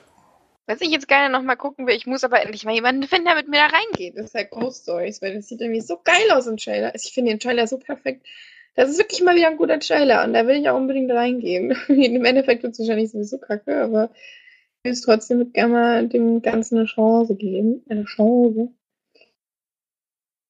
[0.67, 3.35] Was ich jetzt gerne nochmal gucken will, ich muss aber endlich mal jemanden finden, der
[3.35, 4.17] mit mir da reingeht.
[4.17, 6.93] Das ist halt Ghost Stories, weil das sieht irgendwie so geil aus im Trailer.
[6.93, 8.27] Also ich finde den Trailer so perfekt.
[8.75, 11.71] Das ist wirklich mal wieder ein guter Trailer und da will ich auch unbedingt reingehen.
[11.87, 16.43] Im Endeffekt wird es wahrscheinlich sowieso kacke, aber ich will es trotzdem gerne mal dem
[16.43, 17.83] Ganzen eine Chance geben.
[17.89, 18.69] Eine Chance.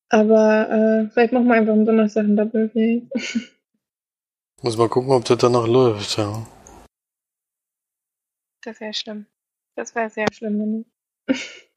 [0.09, 3.03] Aber äh, vielleicht machen wir einfach am Donnerstag ein Double Play.
[4.61, 6.45] Muss mal gucken, ob das danach läuft, ja.
[8.63, 9.25] Das wäre schlimm.
[9.75, 10.89] Das wäre sehr schlimm, wenn nicht.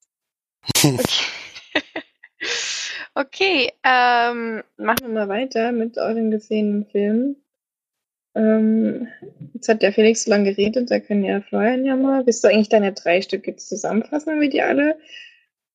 [0.74, 0.98] okay,
[3.14, 7.36] okay ähm, machen wir mal weiter mit euren gesehenen Filmen.
[8.34, 9.08] Ähm,
[9.54, 12.24] jetzt hat der Felix so lange geredet, da können ja Florian ja mal.
[12.24, 14.98] Willst du eigentlich deine drei Stück jetzt zusammenfassen, wie die alle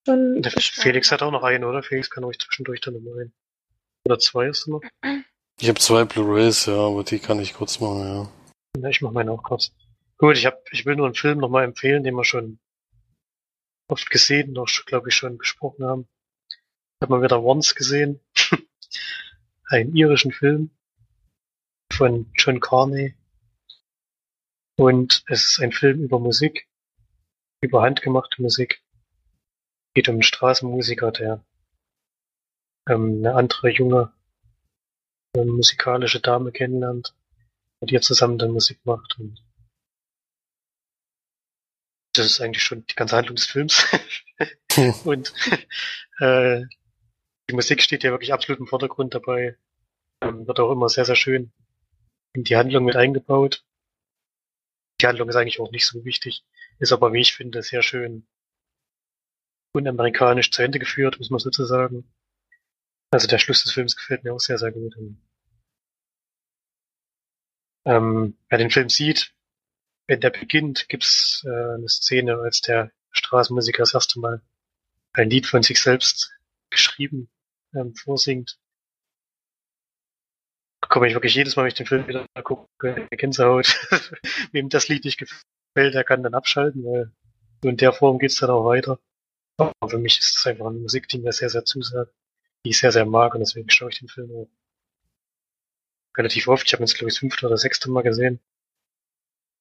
[0.06, 0.42] schon.
[0.42, 1.84] Der Felix hat auch noch einen, oder?
[1.84, 3.34] Felix kann euch zwischendurch dann noch einen.
[4.06, 4.82] Oder zwei ist noch?
[5.60, 8.30] Ich habe zwei Blu-rays, ja, aber die kann ich kurz machen, ja.
[8.82, 9.72] Ja, ich mach meine auch kurz.
[10.18, 12.60] Gut, ich hab, ich will nur einen Film nochmal empfehlen, den wir schon
[13.88, 16.08] oft gesehen, noch, glaube ich, schon besprochen haben.
[16.50, 18.20] Ich habe mal wieder Once gesehen.
[19.70, 20.70] einen irischen Film
[21.92, 23.16] von John Carney.
[24.78, 26.68] Und es ist ein Film über Musik,
[27.62, 28.85] über handgemachte Musik
[29.96, 31.44] geht um einen Straßenmusiker, der
[32.88, 34.14] ähm, eine andere junge
[35.36, 37.16] äh, musikalische Dame kennenlernt
[37.80, 39.18] und ihr zusammen dann Musik macht.
[39.18, 39.42] Und
[42.14, 43.86] das ist eigentlich schon die ganze Handlung des Films.
[45.06, 45.34] und
[46.20, 46.62] äh,
[47.50, 49.58] die Musik steht ja wirklich absolut im Vordergrund dabei.
[50.22, 51.52] Ähm, wird auch immer sehr, sehr schön
[52.34, 53.64] in die Handlung mit eingebaut.
[55.00, 56.44] Die Handlung ist eigentlich auch nicht so wichtig,
[56.80, 58.28] ist aber, wie ich finde, sehr schön
[59.76, 62.06] unamerikanisch zu Ende geführt, muss man sozusagen.
[63.12, 64.96] Also der Schluss des Films gefällt mir auch sehr, sehr gut.
[67.86, 69.34] Ähm, wer den Film sieht,
[70.08, 74.42] wenn der beginnt, gibt's äh, eine Szene, als der Straßenmusiker das erste Mal
[75.14, 76.34] ein Lied von sich selbst
[76.70, 77.30] geschrieben
[77.74, 78.58] ähm, vorsingt.
[80.82, 83.68] Komme ich wirklich jedes Mal, wenn ich den Film wieder gucke, Gänsehaut.
[84.52, 87.12] Wem das Lied nicht gefällt, der kann dann abschalten, weil
[87.64, 89.00] so in der Form geht's dann auch weiter.
[89.58, 92.14] Aber für mich ist es einfach eine Musik, die mir sehr, sehr zusagt,
[92.64, 94.50] die ich sehr, sehr mag und deswegen schaue ich den Film auch
[96.18, 96.66] relativ oft.
[96.66, 98.40] Ich habe ihn jetzt, glaube ich, das fünfte oder sechste Mal gesehen.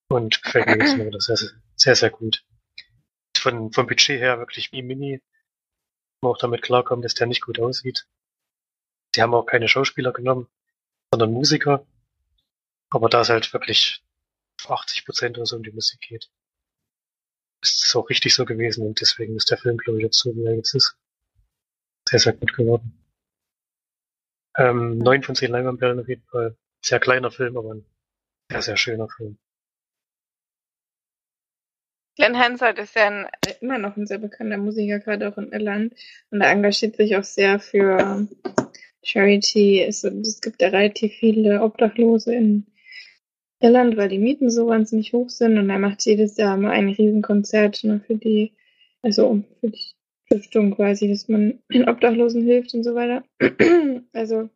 [0.08, 1.36] Und gefällt mir jetzt nur sehr,
[1.76, 2.44] sehr, sehr gut.
[3.36, 5.22] Von, vom Budget her wirklich wie Mini.
[6.20, 8.06] Man auch damit klarkommen, dass der nicht gut aussieht.
[9.14, 10.48] Sie haben auch keine Schauspieler genommen,
[11.12, 11.86] sondern Musiker.
[12.90, 14.04] Aber da es halt wirklich
[14.66, 16.30] 80 Prozent oder so um die Musik geht,
[17.64, 20.34] ist es auch richtig so gewesen und deswegen ist der Film, glaube ich, jetzt so,
[20.34, 20.96] wie er jetzt ist.
[22.08, 22.92] Sehr, sehr gut geworden.
[24.56, 26.56] Ähm, neun von zehn Leinwandperlen auf jeden Fall.
[26.82, 27.86] Sehr kleiner Film, aber ein
[28.50, 29.38] sehr, sehr schöner Film.
[32.16, 33.26] Glenn Hansard ist ja ein,
[33.60, 35.94] immer noch ein sehr bekannter Musiker, gerade auch in Irland.
[36.30, 38.28] Und er engagiert sich auch sehr für
[39.02, 39.82] Charity.
[39.82, 42.66] Es, es gibt ja relativ viele Obdachlose in
[43.64, 45.58] Irland, weil die Mieten so wahnsinnig hoch sind.
[45.58, 48.52] Und er macht jedes Jahr mal ein Riesenkonzert ne, für die,
[49.02, 49.80] also für die
[50.26, 53.24] Stiftung quasi, dass man den Obdachlosen hilft und so weiter.
[54.12, 54.50] also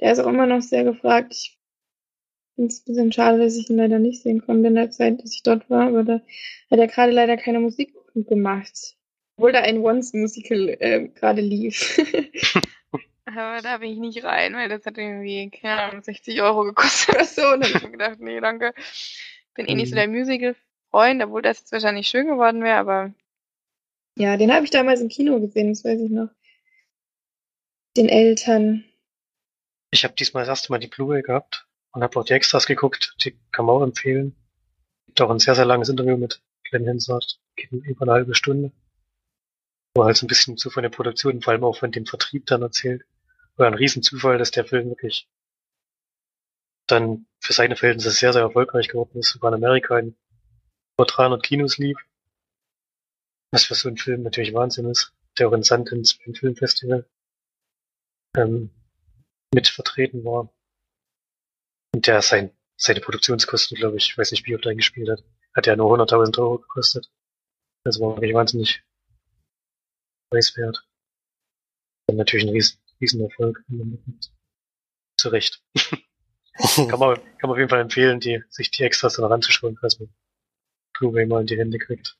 [0.00, 1.32] der ist auch immer noch sehr gefragt.
[1.34, 1.56] Ich
[2.56, 5.22] finde es ein bisschen schade, dass ich ihn leider nicht sehen konnte in der Zeit,
[5.22, 6.14] dass ich dort war, aber da
[6.70, 8.96] hat er gerade leider keine Musik gemacht.
[9.36, 11.98] Obwohl da ein Once-Musical äh, gerade lief.
[13.26, 17.14] aber da bin ich nicht rein, weil das hat irgendwie, keine Ahnung, 60 Euro gekostet
[17.14, 17.42] oder so.
[17.52, 18.72] Und dann habe ich mir gedacht, nee, danke.
[19.54, 19.98] Bin eh nicht so mhm.
[19.98, 23.12] der Musical-Freund, obwohl das jetzt wahrscheinlich schön geworden wäre, aber
[24.18, 26.28] ja, den habe ich damals im Kino gesehen, das weiß ich noch.
[27.96, 28.84] Den Eltern.
[29.90, 33.14] Ich habe diesmal das erste Mal die Blu-ray gehabt und habe auch die Extras geguckt.
[33.24, 34.36] Die kann man auch empfehlen.
[35.06, 37.40] Gibt auch ein sehr, sehr langes Interview mit Glenn Hansard.
[37.56, 38.72] Geht über eine halbe Stunde.
[39.94, 42.06] Wo er halt so ein bisschen so von der Produktion, vor allem auch von dem
[42.06, 43.04] Vertrieb dann erzählt.
[43.56, 45.28] War ein Riesenzufall, dass der Film wirklich
[46.86, 49.30] dann für seine Verhältnisse sehr, sehr erfolgreich geworden ist.
[49.30, 50.16] Sogar in Amerika in
[50.96, 51.98] über 300 Kinos lief.
[53.52, 57.08] Was für so ein Film natürlich Wahnsinn ist, der auch in Sundance beim Filmfestival
[58.36, 58.70] ähm,
[59.54, 60.52] mit vertreten war.
[61.94, 65.76] Und der sein, seine Produktionskosten, glaube ich, weiß nicht, wie oft eingespielt hat, hat ja
[65.76, 67.10] nur 100.000 Euro gekostet.
[67.84, 68.82] Das war wirklich wahnsinnig
[70.30, 70.86] preiswert.
[72.08, 73.64] Und natürlich ein riesen, riesen Erfolg.
[75.16, 75.62] Zu Recht.
[76.56, 79.98] kann, man, kann man auf jeden Fall empfehlen, die, sich die Extras dann ranzuschauen, falls
[79.98, 80.08] man
[80.94, 82.16] Blu-ray mal in die Hände kriegt.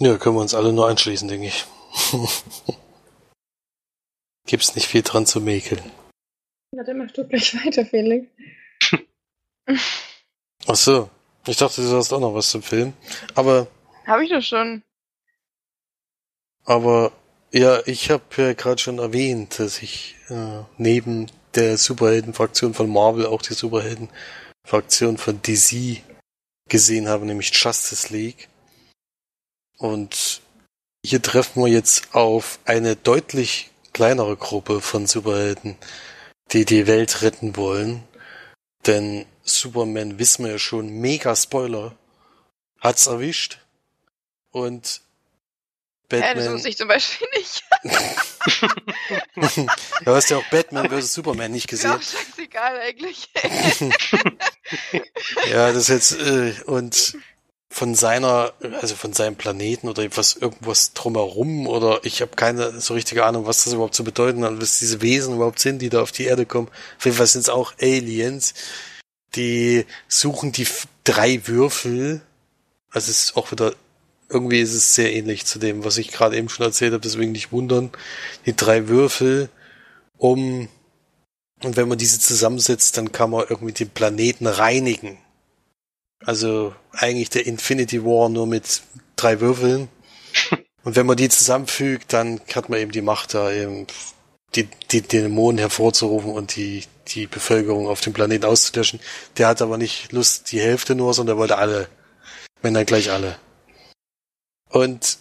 [0.00, 1.64] Ja, können wir uns alle nur anschließen, denke ich.
[4.46, 5.80] Gibt's nicht viel dran zu mäkeln.
[6.72, 8.26] Warte, mach du gleich weiter, Felix.
[10.66, 11.10] Ach so.
[11.46, 12.94] Ich dachte, du hast auch noch was zum Film.
[13.34, 13.68] Aber.
[14.06, 14.82] Habe ich doch schon.
[16.64, 17.12] Aber
[17.52, 23.26] ja, ich habe ja gerade schon erwähnt, dass ich äh, neben der Superhelden-Fraktion von Marvel
[23.26, 26.02] auch die Superhelden-Fraktion von DC
[26.68, 28.48] gesehen habe, nämlich Justice League.
[29.78, 30.42] Und
[31.04, 35.76] hier treffen wir jetzt auf eine deutlich kleinere Gruppe von Superhelden,
[36.52, 38.02] die die Welt retten wollen.
[38.86, 41.94] Denn Superman, wissen wir ja schon, mega Spoiler,
[42.80, 43.63] hat's erwischt.
[44.54, 45.00] Und
[46.08, 46.28] Batman.
[46.28, 47.64] Ja, das wusste ich zum Beispiel nicht.
[50.04, 51.12] du hast ja auch Batman vs.
[51.12, 51.90] Superman nicht gesehen.
[51.90, 53.30] Ja, scheißegal eigentlich.
[55.50, 57.18] ja, das jetzt, äh, und
[57.68, 62.94] von seiner, also von seinem Planeten oder etwas irgendwas drumherum oder ich habe keine so
[62.94, 66.00] richtige Ahnung, was das überhaupt zu bedeuten hat, was diese Wesen überhaupt sind, die da
[66.00, 66.68] auf die Erde kommen.
[66.96, 68.54] Auf jeden Fall sind es auch Aliens,
[69.34, 70.68] die suchen die
[71.02, 72.20] drei Würfel.
[72.90, 73.74] Also es ist auch wieder,
[74.34, 77.32] irgendwie ist es sehr ähnlich zu dem, was ich gerade eben schon erzählt habe, deswegen
[77.32, 77.90] nicht wundern.
[78.44, 79.48] Die drei Würfel,
[80.18, 80.68] um
[81.62, 85.18] und wenn man diese zusammensetzt, dann kann man irgendwie den Planeten reinigen.
[86.24, 88.82] Also eigentlich der Infinity War nur mit
[89.16, 89.88] drei Würfeln.
[90.84, 93.86] Und wenn man die zusammenfügt, dann hat man eben die Macht, da eben
[94.54, 99.00] die, die Dämonen hervorzurufen und die, die Bevölkerung auf dem Planeten auszulöschen.
[99.38, 101.88] Der hat aber nicht Lust, die Hälfte nur, sondern der wollte alle.
[102.60, 103.38] Wenn dann gleich alle.
[104.74, 105.18] Und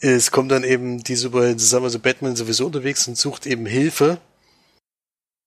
[0.00, 4.18] es kommt dann eben die Superhelden zusammen, also Batman sowieso unterwegs und sucht eben Hilfe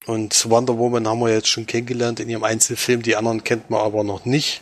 [0.06, 3.82] und Wonder Woman haben wir jetzt schon kennengelernt in ihrem Einzelfilm, die anderen kennt man
[3.82, 4.62] aber noch nicht.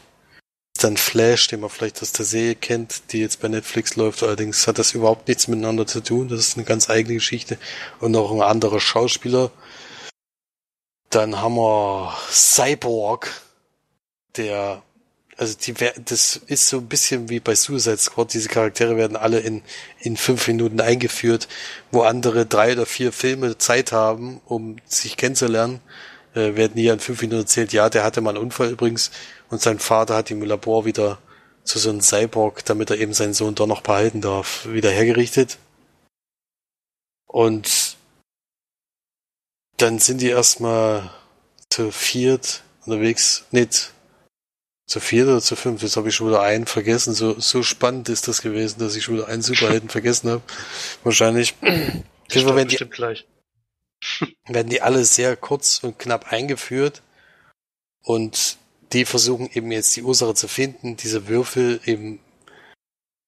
[0.80, 4.24] Dann Flash, den man vielleicht aus der Serie kennt, die jetzt bei Netflix läuft.
[4.24, 6.30] Allerdings hat das überhaupt nichts miteinander zu tun.
[6.30, 7.58] Das ist eine ganz eigene Geschichte.
[8.00, 9.52] Und noch ein anderer Schauspieler.
[11.10, 13.30] Dann haben wir Cyborg,
[14.38, 14.82] der
[15.42, 15.74] also die,
[16.06, 18.32] das ist so ein bisschen wie bei Suicide Squad.
[18.32, 19.64] Diese Charaktere werden alle in,
[20.00, 21.48] in fünf Minuten eingeführt,
[21.92, 25.80] wo andere drei oder vier Filme Zeit haben, um sich kennenzulernen.
[26.36, 29.10] Äh, werden hier in fünf Minuten erzählt, ja, der hatte mal einen Unfall übrigens
[29.50, 31.18] und sein Vater hat ihm im Labor wieder
[31.64, 35.58] zu so einem Cyborg, damit er eben seinen Sohn doch noch behalten darf, wieder hergerichtet.
[37.26, 37.98] Und
[39.78, 41.10] dann sind die erstmal
[41.72, 43.92] zu viert unterwegs, nicht
[44.92, 47.14] zu viert oder zu fünf, jetzt habe ich schon wieder einen vergessen.
[47.14, 50.42] So, so spannend ist das gewesen, dass ich schon wieder einen Superhelden vergessen habe.
[51.06, 51.54] Wahrscheinlich.
[51.54, 53.26] Fall werden die, gleich.
[54.50, 57.04] werden die alle sehr kurz und knapp eingeführt.
[58.04, 58.58] Und
[58.92, 62.20] die versuchen eben jetzt die Ursache zu finden, diese Würfel eben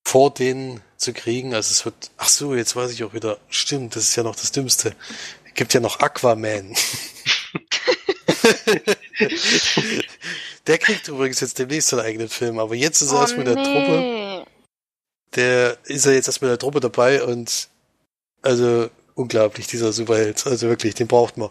[0.05, 1.53] vor denen zu kriegen.
[1.53, 4.36] Also es wird, ach so, jetzt weiß ich auch wieder, stimmt, das ist ja noch
[4.36, 4.97] das Dümmste.
[5.45, 6.76] Es gibt ja noch Aquaman.
[10.68, 13.47] der kriegt übrigens jetzt demnächst seinen eigenen Film, aber jetzt ist er Oh, erst mit
[13.47, 13.97] der Truppe.
[13.99, 14.43] nee.
[15.36, 17.68] Der ist er jetzt erst mit der Truppe dabei und
[18.43, 20.45] also unglaublich, dieser Superheld.
[20.45, 21.49] Also wirklich, den braucht man.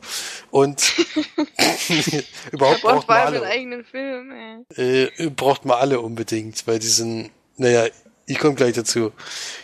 [0.50, 0.92] Und
[1.88, 3.36] Er überhaupt braucht braucht man alle.
[3.42, 4.32] einen eigenen Film,
[4.76, 5.10] ey.
[5.16, 7.86] Äh, braucht man alle unbedingt, weil die sind, naja,
[8.26, 9.12] ich komme gleich dazu.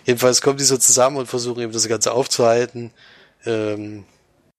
[0.04, 2.92] Jedenfalls kommen die so zusammen und versuchen eben das Ganze aufzuhalten.
[3.46, 4.04] Ähm,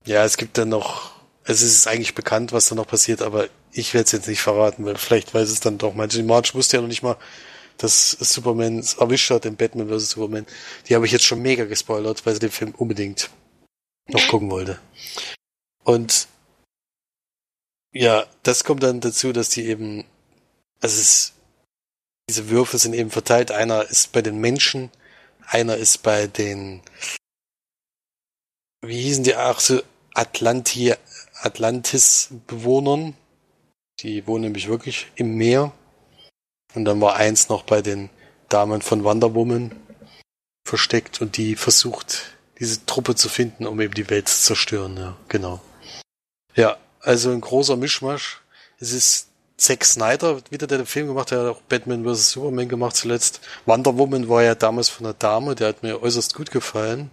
[0.06, 1.12] ja, es gibt dann noch,
[1.50, 4.86] es ist eigentlich bekannt, was da noch passiert, aber ich werde es jetzt nicht verraten,
[4.86, 6.22] weil vielleicht weiß es dann doch manche.
[6.22, 7.18] March wusste ja noch nicht mal,
[7.78, 10.12] dass Superman es erwischt hat in Batman vs.
[10.12, 10.46] Superman.
[10.88, 13.32] Die habe ich jetzt schon mega gespoilert, weil sie den Film unbedingt
[14.08, 14.80] noch gucken wollte.
[15.84, 16.28] Und
[17.94, 20.06] ja, das kommt dann dazu, dass die eben,
[20.82, 21.34] also es,
[22.30, 23.50] diese Würfel sind eben verteilt.
[23.50, 24.92] Einer ist bei den Menschen,
[25.48, 26.82] einer ist bei den,
[28.82, 29.82] wie hießen die, ach so,
[30.14, 30.94] Atlanti,
[31.42, 33.16] Atlantis-Bewohnern.
[34.00, 35.72] Die wohnen nämlich wirklich im Meer.
[36.76, 38.10] Und dann war eins noch bei den
[38.48, 39.72] Damen von Wonder Woman
[40.66, 44.98] versteckt und die versucht, diese Truppe zu finden, um eben die Welt zu zerstören.
[44.98, 45.62] Ja, genau.
[46.56, 48.42] Ja, also ein großer Mischmasch.
[48.80, 52.32] Es ist Zack Snyder wieder, der den Film gemacht hat, der hat auch Batman vs.
[52.32, 53.42] Superman gemacht zuletzt.
[53.66, 57.12] Wonder Woman war ja damals von der Dame, der hat mir äußerst gut gefallen.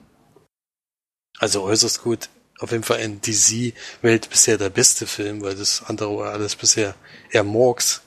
[1.39, 2.29] Also äußerst gut.
[2.59, 6.95] Auf jeden Fall in DC-Welt bisher der beste Film, weil das andere war alles bisher
[7.31, 8.03] eher Morgs.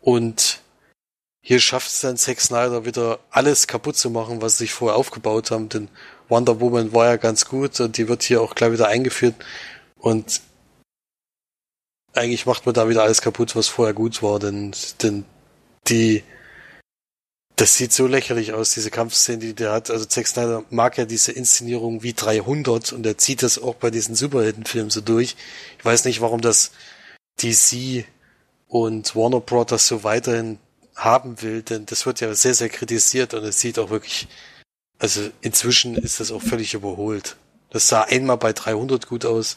[0.00, 0.60] Und
[1.42, 4.96] hier schafft es dann Zack Snyder wieder alles kaputt zu machen, was sie sich vorher
[4.96, 5.88] aufgebaut haben, denn
[6.28, 9.34] Wonder Woman war ja ganz gut und die wird hier auch gleich wieder eingeführt
[9.98, 10.40] und
[12.14, 14.72] eigentlich macht man da wieder alles kaputt, was vorher gut war, denn,
[15.02, 15.24] denn
[15.88, 16.22] die,
[17.56, 19.90] das sieht so lächerlich aus, diese Kampfszene, die der hat.
[19.90, 23.90] Also Zack Snyder mag ja diese Inszenierung wie 300 und er zieht das auch bei
[23.90, 25.36] diesen Superheldenfilmen so durch.
[25.78, 26.72] Ich weiß nicht, warum das
[27.42, 28.04] DC
[28.68, 30.58] und Warner Brothers so weiterhin
[30.96, 34.28] haben will, denn das wird ja sehr, sehr kritisiert und es sieht auch wirklich,
[34.98, 37.36] also inzwischen ist das auch völlig überholt.
[37.70, 39.54] Das sah einmal bei 300 gut aus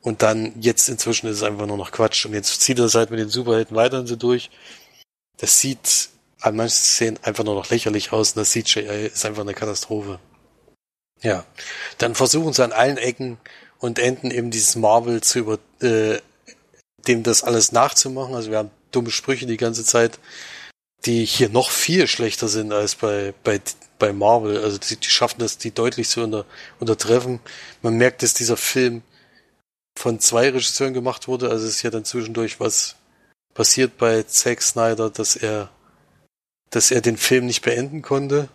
[0.00, 2.94] und dann jetzt inzwischen ist es einfach nur noch Quatsch und jetzt zieht er es
[2.94, 4.50] halt mit den Superhelden weiterhin so durch.
[5.36, 6.10] Das sieht
[6.40, 10.20] an manchen Szenen einfach nur noch lächerlich aus und das CGI ist einfach eine Katastrophe.
[11.22, 11.44] Ja,
[11.98, 13.38] dann versuchen sie an allen Ecken
[13.78, 16.18] und Enden eben dieses Marvel zu über, äh,
[17.06, 18.34] dem das alles nachzumachen.
[18.34, 20.18] Also wir haben dumme Sprüche die ganze Zeit,
[21.06, 23.60] die hier noch viel schlechter sind als bei, bei,
[23.98, 24.62] bei Marvel.
[24.62, 26.44] Also die, die schaffen das, die deutlich zu unter,
[26.80, 27.40] untertreffen.
[27.82, 29.02] Man merkt, dass dieser Film
[29.96, 31.50] von zwei Regisseuren gemacht wurde.
[31.50, 32.96] Also es ist ja dann zwischendurch was
[33.54, 35.70] passiert bei Zack Snyder, dass er,
[36.70, 38.48] dass er den Film nicht beenden konnte.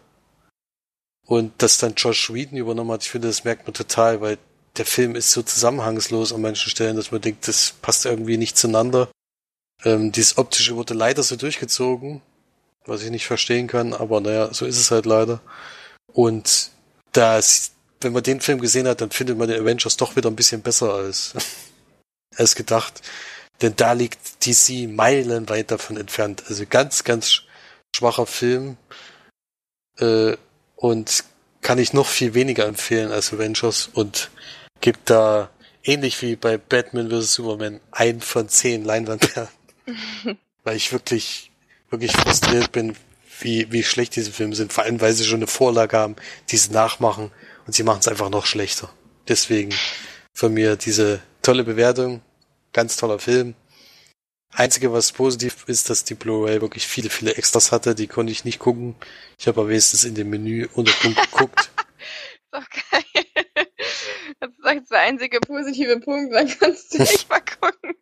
[1.25, 3.03] Und dass dann Josh Whedon übernommen hat.
[3.03, 4.37] Ich finde, das merkt man total, weil
[4.77, 8.57] der Film ist so zusammenhangslos an manchen Stellen, dass man denkt, das passt irgendwie nicht
[8.57, 9.09] zueinander.
[9.85, 12.21] Ähm, dieses Optische wurde leider so durchgezogen,
[12.85, 15.41] was ich nicht verstehen kann, aber naja, so ist es halt leider.
[16.11, 16.71] Und
[17.11, 20.35] das, wenn man den Film gesehen hat, dann findet man den Avengers doch wieder ein
[20.35, 21.33] bisschen besser als,
[22.35, 23.01] als gedacht.
[23.61, 26.43] Denn da liegt DC meilenweit davon entfernt.
[26.47, 27.43] Also ganz, ganz
[27.95, 28.77] schwacher Film.
[29.99, 30.35] Äh,
[30.75, 31.23] und
[31.61, 34.29] kann ich noch viel weniger empfehlen als Avengers und
[34.81, 35.49] gibt da
[35.83, 37.35] ähnlich wie bei Batman vs.
[37.35, 39.49] Superman ein von zehn Leinwandperlen.
[40.63, 41.51] weil ich wirklich,
[41.89, 42.95] wirklich frustriert bin,
[43.39, 44.73] wie, wie schlecht diese Filme sind.
[44.73, 46.15] Vor allem, weil sie schon eine Vorlage haben,
[46.49, 47.31] die sie nachmachen
[47.67, 48.89] und sie machen es einfach noch schlechter.
[49.27, 49.73] Deswegen
[50.33, 52.21] von mir diese tolle Bewertung.
[52.71, 53.55] Ganz toller Film.
[54.55, 57.95] Einzige, was positiv ist, dass die Blu-ray wirklich viele, viele Extras hatte.
[57.95, 58.95] Die konnte ich nicht gucken.
[59.39, 61.59] Ich habe aber wenigstens in dem Menü Unterpunkt geguckt.
[61.59, 63.25] Ist doch geil.
[64.39, 67.95] Das ist der einzige positive Punkt, dann kannst du nicht mal gucken.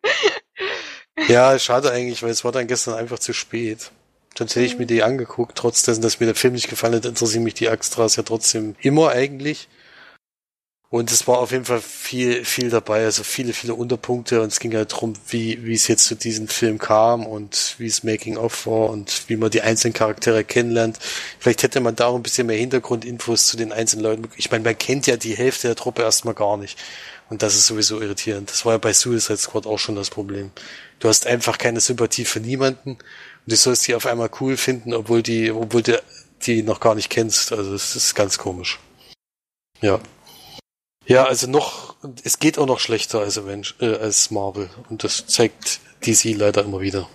[1.28, 3.90] Ja, schade eigentlich, weil es war dann gestern einfach zu spät.
[4.36, 7.04] Sonst hätte ich mir die angeguckt, trotz dessen, dass mir der Film nicht gefallen hat,
[7.04, 9.68] interessieren mich die Extras ja trotzdem immer eigentlich.
[10.92, 14.60] Und es war auf jeden Fall viel, viel dabei, also viele, viele Unterpunkte und es
[14.60, 18.36] ging halt darum, wie, wie es jetzt zu diesem Film kam und wie es Making
[18.36, 20.98] of war und wie man die einzelnen Charaktere kennenlernt.
[21.38, 24.28] Vielleicht hätte man da auch ein bisschen mehr Hintergrundinfos zu den einzelnen Leuten.
[24.36, 26.78] Ich meine, man kennt ja die Hälfte der Truppe erstmal gar nicht.
[27.30, 28.50] Und das ist sowieso irritierend.
[28.50, 30.50] Das war ja bei Suicide Squad auch schon das Problem.
[30.98, 33.00] Du hast einfach keine Sympathie für niemanden und
[33.46, 36.02] du sollst die auf einmal cool finden, obwohl die, obwohl du
[36.42, 37.50] die noch gar nicht kennst.
[37.50, 38.78] Also es ist ganz komisch.
[39.80, 39.98] Ja.
[41.06, 44.70] Ja, also noch, es geht auch noch schlechter als, Avenge, äh, als Marvel.
[44.88, 47.08] Und das zeigt DC leider immer wieder.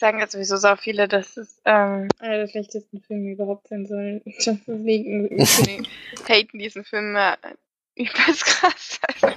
[0.00, 4.22] Sagen jetzt sowieso so viele, dass es ähm, einer der schlechtesten Filme überhaupt sein soll.
[4.24, 5.88] Deswegen ich
[6.28, 7.36] haten diesen Film äh,
[7.96, 8.98] übelst krass.
[9.02, 9.36] Also,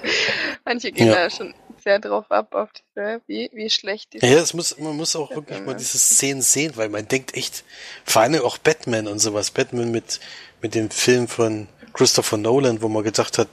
[0.64, 1.16] manche gehen Ja.
[1.16, 1.54] da schon
[1.84, 5.32] sehr drauf ab, auf diese, wie, wie schlecht die Ja, es muss, man muss auch
[5.32, 5.66] Ja, wirklich ja.
[5.66, 7.66] mal diese Szenen sehen, weil man denkt echt,
[8.06, 10.22] vor allem auch Batman und sowas, Batman mit,
[10.62, 13.48] mit dem Film von Christopher Nolan, wo man gedacht hat,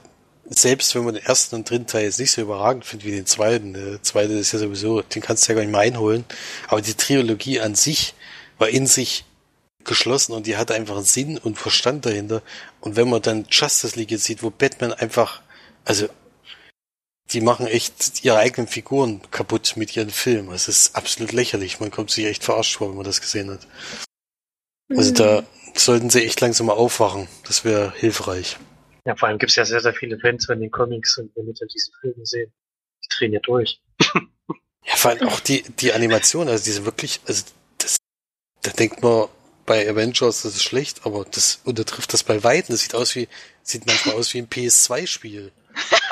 [0.49, 3.25] selbst wenn man den ersten und dritten Teil jetzt nicht so überragend findet wie den
[3.25, 6.25] zweiten, der zweite ist ja sowieso, den kannst du ja gar nicht mehr einholen,
[6.67, 8.15] aber die Trilogie an sich
[8.57, 9.23] war in sich
[9.83, 12.41] geschlossen und die hatte einfach einen Sinn und Verstand dahinter.
[12.79, 15.41] Und wenn man dann Justice League jetzt sieht, wo Batman einfach,
[15.85, 16.07] also
[17.31, 20.53] die machen echt ihre eigenen Figuren kaputt mit ihren Filmen.
[20.53, 21.79] Es ist absolut lächerlich.
[21.79, 23.65] Man kommt sich echt verarscht vor, wenn man das gesehen hat.
[24.89, 25.43] Also da
[25.75, 27.27] sollten sie echt langsam mal aufwachen.
[27.45, 28.57] Das wäre hilfreich.
[29.05, 31.53] Ja, vor allem gibt's ja sehr, sehr viele Fans von den Comics und wenn die
[31.53, 32.51] dann diese Filme sehen,
[33.03, 33.81] die drehen ja durch.
[34.83, 37.43] Ja, vor allem auch die, die Animation, also diese wirklich, also
[37.77, 37.97] das,
[38.63, 39.27] da denkt man
[39.65, 42.73] bei Avengers, das ist schlecht, aber das untertrifft das bei Weitem.
[42.73, 43.27] Das sieht aus wie,
[43.63, 45.51] sieht manchmal aus wie ein PS2-Spiel.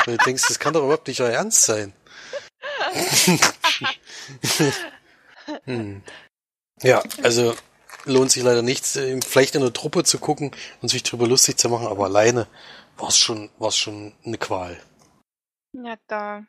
[0.05, 1.93] Und du denkst, das kann doch überhaupt nicht euer Ernst sein.
[5.65, 6.03] hm.
[6.81, 7.55] Ja, also
[8.05, 11.57] lohnt sich leider nicht, äh, vielleicht in der Truppe zu gucken und sich drüber lustig
[11.57, 12.47] zu machen, aber alleine
[12.97, 14.77] war es schon, war's schon eine Qual.
[15.73, 16.45] Ja, da.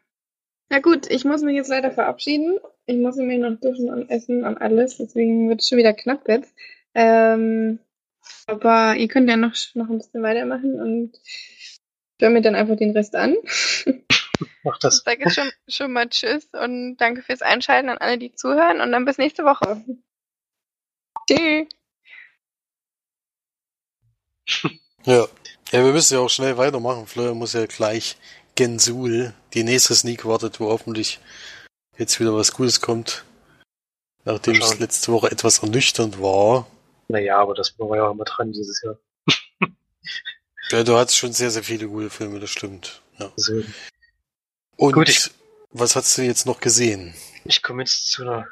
[0.71, 2.59] Na gut, ich muss mich jetzt leider verabschieden.
[2.87, 6.29] Ich muss mir noch duschen und essen und alles, deswegen wird es schon wieder knapp
[6.29, 6.55] jetzt.
[6.95, 7.79] Ähm,
[8.47, 11.21] aber ihr könnt ja noch, noch ein bisschen weitermachen und
[12.21, 13.37] höre mir dann einfach den Rest an.
[14.63, 14.99] Mach das.
[14.99, 18.81] Ich sage jetzt schon, schon mal Tschüss und danke fürs Einschalten an alle, die zuhören
[18.81, 19.85] und dann bis nächste Woche.
[21.31, 21.69] Tschüss.
[25.05, 25.27] Ja.
[25.73, 27.07] Ja, wir müssen ja auch schnell weitermachen.
[27.07, 28.17] Fleur muss ja gleich
[28.57, 31.21] Gensul, die nächste Sneak wartet, wo hoffentlich
[31.97, 33.25] jetzt wieder was Gutes kommt.
[34.25, 36.67] Nachdem es letzte Woche etwas ernüchternd war.
[37.09, 38.99] Naja, aber das war ja auch immer dran dieses Jahr.
[40.71, 43.03] Ja, du hattest schon sehr, sehr viele gute Filme, das stimmt.
[43.19, 43.33] Ja.
[43.37, 43.65] Also,
[44.77, 45.29] Und Gut, ich-
[45.71, 47.13] was hast du jetzt noch gesehen?
[47.45, 48.47] ich komme jetzt zu einer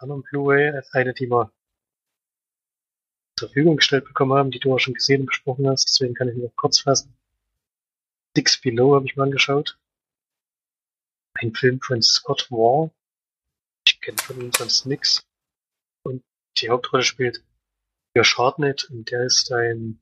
[0.00, 1.52] anderen Blu-ray, eine, die wir
[3.38, 6.28] zur Verfügung gestellt bekommen haben, die du auch schon gesehen und besprochen hast, deswegen kann
[6.28, 7.16] ich mich noch kurz fassen.
[8.36, 9.78] Six Below habe ich mal angeschaut.
[11.34, 12.90] Ein Film von Scott Wall.
[13.86, 15.26] Ich kenne von ihm sonst nix.
[16.04, 16.22] Und
[16.58, 17.44] die Hauptrolle spielt
[18.16, 20.00] Josh Hartnett und der ist ein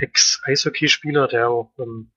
[0.00, 2.10] Ex-Eishockeyspieler, der auch ähm,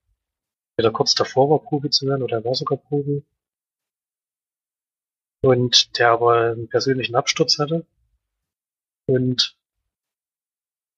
[0.80, 3.24] der kurz davor war, Profi zu werden, oder er war sogar Profi.
[5.44, 7.86] Und der aber einen persönlichen Absturz hatte.
[9.08, 9.58] Und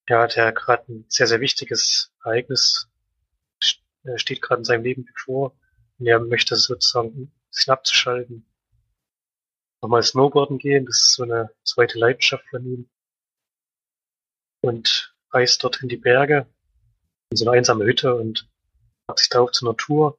[0.08, 2.88] ja, der gerade ein sehr, sehr wichtiges Ereignis
[4.04, 5.56] äh, steht gerade in seinem Leben bevor.
[5.98, 8.46] Und er möchte sozusagen, um sich abzuschalten,
[9.82, 10.86] nochmal Snowboarden gehen.
[10.86, 12.90] Das ist so eine zweite Leidenschaft von ihm.
[14.62, 16.46] Und reist dort in die Berge,
[17.30, 18.48] in so eine einsame Hütte und
[19.06, 20.18] macht sich da auf zur Natur.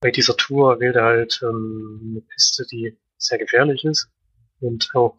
[0.00, 4.10] Bei dieser Tour wählt er halt ähm, eine Piste, die sehr gefährlich ist
[4.60, 5.18] und auch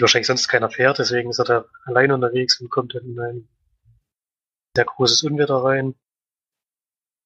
[0.00, 3.48] wahrscheinlich sonst keiner fährt, deswegen ist er da allein unterwegs und kommt dann in ein
[4.76, 5.94] sehr großes Unwetter rein.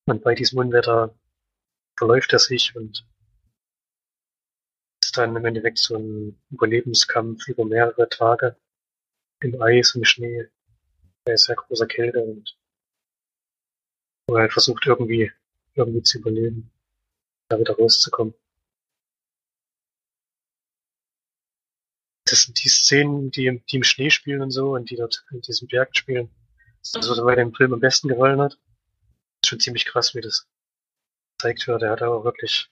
[0.06, 1.14] Und bei diesem Unwetter
[1.96, 3.06] verläuft er sich und
[5.02, 8.56] ist dann im Endeffekt so ein Überlebenskampf über mehrere Tage
[9.40, 10.48] im Eis und Schnee
[11.24, 12.56] bei sehr großer Kälte und
[14.26, 15.32] wo er halt versucht irgendwie
[15.74, 16.70] irgendwie zu überleben,
[17.48, 18.34] da wieder rauszukommen.
[22.30, 25.40] Das sind die Szenen, die, im- die Schnee spielen und so und die dort in
[25.40, 26.30] diesem Berg spielen.
[26.80, 28.52] Das ist das, was mir dem Film am besten gefallen hat.
[29.42, 30.46] Ist schon ziemlich krass, wie das
[31.38, 31.82] gezeigt wird.
[31.82, 32.70] Er hat aber wirklich,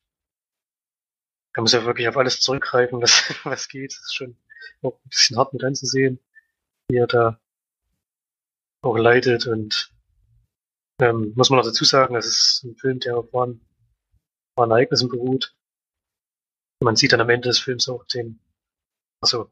[1.54, 3.92] er muss ja wirklich auf alles zurückgreifen, was, was geht.
[3.92, 4.36] Das ist schon
[4.82, 6.20] auch ein bisschen hart mit anzusehen,
[6.88, 7.40] wie er da
[8.82, 9.92] auch leidet und
[11.00, 13.60] ähm, muss man noch dazu sagen, das ist ein Film, der auf wahren,
[14.56, 15.54] wahren Ereignissen beruht.
[16.82, 18.40] Man sieht dann am Ende des Films auch den,
[19.20, 19.50] achso.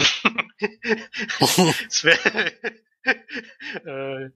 [1.88, 2.52] es wäre
[3.84, 4.30] äh,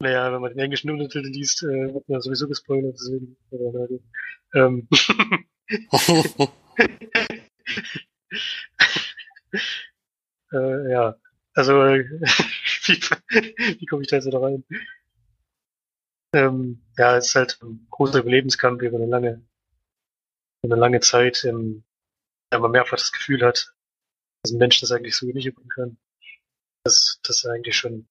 [0.00, 3.36] naja, wenn man den englischen Untertitel liest, äh, wird man sowieso gespoilert, deswegen.
[4.54, 4.88] Ähm,
[10.52, 11.16] äh, ja,
[11.54, 13.00] also wie,
[13.80, 14.64] wie komme ich da jetzt da rein?
[16.34, 19.42] Ähm, ja, es ist halt ein großer Überlebenskampf über eine lange,
[20.62, 21.84] eine lange Zeit, ähm,
[22.54, 23.74] da man mehrfach das Gefühl hat,
[24.42, 25.98] dass ein Mensch das eigentlich so nicht üben kann.
[26.84, 28.06] Dass das eigentlich schon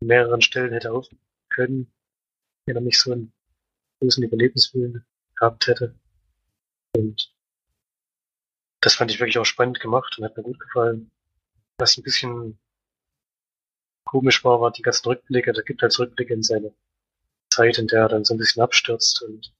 [0.00, 1.08] an mehreren Stellen hätte auf
[1.48, 1.92] können,
[2.66, 3.32] wenn er nicht so einen
[3.98, 5.04] großen Überlebenswillen
[5.34, 5.98] gehabt hätte.
[6.96, 7.34] Und
[8.80, 11.10] das fand ich wirklich auch spannend gemacht und hat mir gut gefallen.
[11.78, 12.60] Was ein bisschen
[14.04, 15.52] komisch war, war die ganzen Rückblicke.
[15.52, 16.72] Da gibt halt Rückblicke in seine
[17.52, 19.52] Zeit, in der er dann so ein bisschen abstürzt und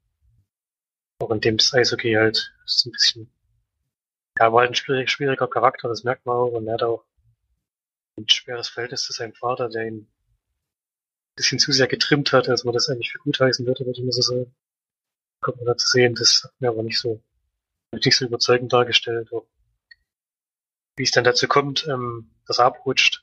[1.19, 3.36] auch in dem das Eishockey halt ist ein bisschen,
[4.39, 7.05] ja, war halt ein schwierig, schwieriger Charakter, das merkt man auch und er hat auch
[8.19, 10.09] ein schweres Verhältnis zu seinem Vater, der ihn ein
[11.37, 14.05] bisschen zu sehr getrimmt hat, als man das eigentlich für gut heißen würde, würde ich
[14.05, 14.55] mal so sagen.
[15.41, 17.23] Kommt man da zu sehen, das hat mir aber nicht so,
[17.93, 19.33] nicht so überzeugend dargestellt.
[19.33, 19.47] Auch
[20.97, 23.23] wie es dann dazu kommt, ähm, dass er abrutscht,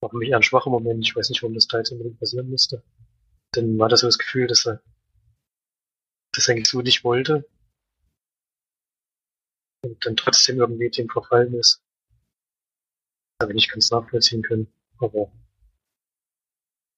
[0.00, 1.04] war für mich eher ein schwacher Moment.
[1.06, 2.82] Ich weiß nicht, warum das da jetzt unbedingt passieren musste.
[3.52, 4.82] Dann war das so das Gefühl, dass er
[6.32, 7.48] das eigentlich so nicht wollte.
[9.84, 11.82] Und dann trotzdem irgendwie dem verfallen ist.
[13.38, 14.72] Das habe ich nicht ganz nachvollziehen können.
[14.98, 15.30] Aber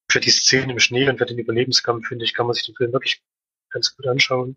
[0.09, 2.77] für die Szene im Schnee und für den Überlebenskampf, finde ich, kann man sich den
[2.77, 3.25] Film wirklich
[3.71, 4.57] ganz gut anschauen.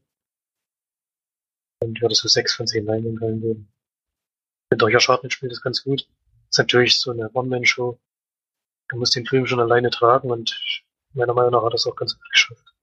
[1.81, 3.73] Und würde so sechs von zehn Leinwandperlen geben.
[4.79, 6.07] Auch Josh Hartnett spielt das ganz gut.
[6.49, 7.99] Ist natürlich so eine One-Man-Show.
[8.89, 11.95] Du musst den Film schon alleine tragen und meiner Meinung nach hat er es auch
[11.95, 12.75] ganz gut geschafft.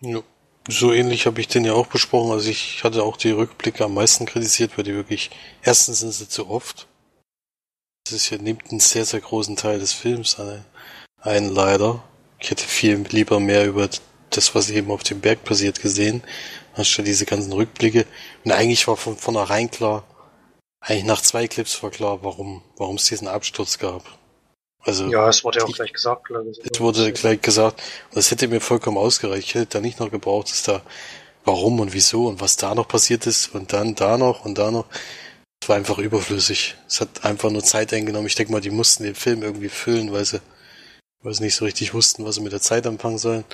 [0.00, 0.22] Ja,
[0.68, 2.32] so ähnlich habe ich den ja auch besprochen.
[2.32, 5.30] Also ich hatte auch die Rückblicke am meisten kritisiert, weil die wirklich,
[5.62, 6.86] erstens sind sie zu oft.
[8.04, 10.64] Das ist ja, nimmt einen sehr, sehr großen Teil des Films ein,
[11.20, 12.02] ein leider.
[12.38, 13.88] Ich hätte viel lieber mehr über
[14.30, 16.22] das, was eben auf dem Berg passiert, gesehen,
[16.74, 18.06] anstatt diese ganzen Rückblicke.
[18.44, 20.04] Und eigentlich war von vornherein klar,
[20.80, 24.04] eigentlich nach zwei Clips war klar, warum, warum es diesen Absturz gab.
[24.86, 26.58] Also, ja, es wurde ja auch gleich gesagt, glaube ich.
[26.58, 27.82] Es wurde gleich gesagt.
[28.10, 29.48] Und das hätte mir vollkommen ausgereicht.
[29.48, 30.82] Ich hätte da nicht noch gebraucht, dass da
[31.44, 34.70] warum und wieso und was da noch passiert ist und dann da noch und da
[34.70, 34.86] noch.
[35.60, 36.76] Es war einfach überflüssig.
[36.86, 38.28] Es hat einfach nur Zeit eingenommen.
[38.28, 40.40] Ich denke mal, die mussten den Film irgendwie füllen, weil sie,
[41.22, 43.44] weil sie nicht so richtig wussten, was sie mit der Zeit anfangen sollen.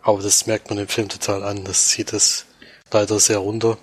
[0.00, 1.64] Aber das merkt man im Film total an.
[1.64, 2.46] Das zieht das
[2.90, 3.76] leider sehr runter.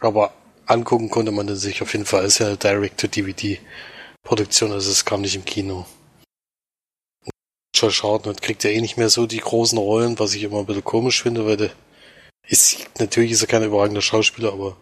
[0.00, 0.32] Aber
[0.66, 2.24] angucken konnte man den sich auf jeden Fall.
[2.24, 5.86] Es ist ja eine Direct-to-DVD-Produktion, also es kam nicht im Kino.
[7.74, 10.66] Josh Hartnett kriegt ja eh nicht mehr so die großen Rollen, was ich immer ein
[10.66, 11.70] bisschen komisch finde, weil der
[12.46, 14.76] ist, natürlich ist er kein überragender Schauspieler, aber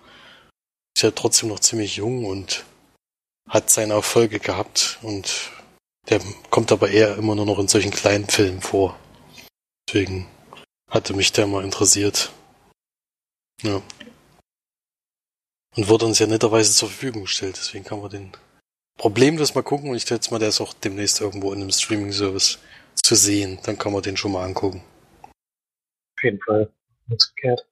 [0.95, 2.65] ist ja trotzdem noch ziemlich jung und
[3.49, 5.51] hat seine Erfolge gehabt und
[6.09, 6.21] der
[6.51, 8.99] kommt aber eher immer nur noch in solchen kleinen Filmen vor.
[9.89, 10.27] Deswegen
[10.91, 12.33] hatte mich der mal interessiert.
[13.63, 13.81] Ja.
[15.77, 18.33] Und wurde uns ja netterweise zur Verfügung gestellt, deswegen kann man den
[18.99, 22.59] problemlos mal gucken und ich schätze mal, der ist auch demnächst irgendwo in einem Streaming-Service
[23.03, 23.59] zu sehen.
[23.65, 24.83] Dann kann man den schon mal angucken.
[25.23, 26.73] Auf jeden Fall.
[27.07, 27.67] Nichts verkehrt.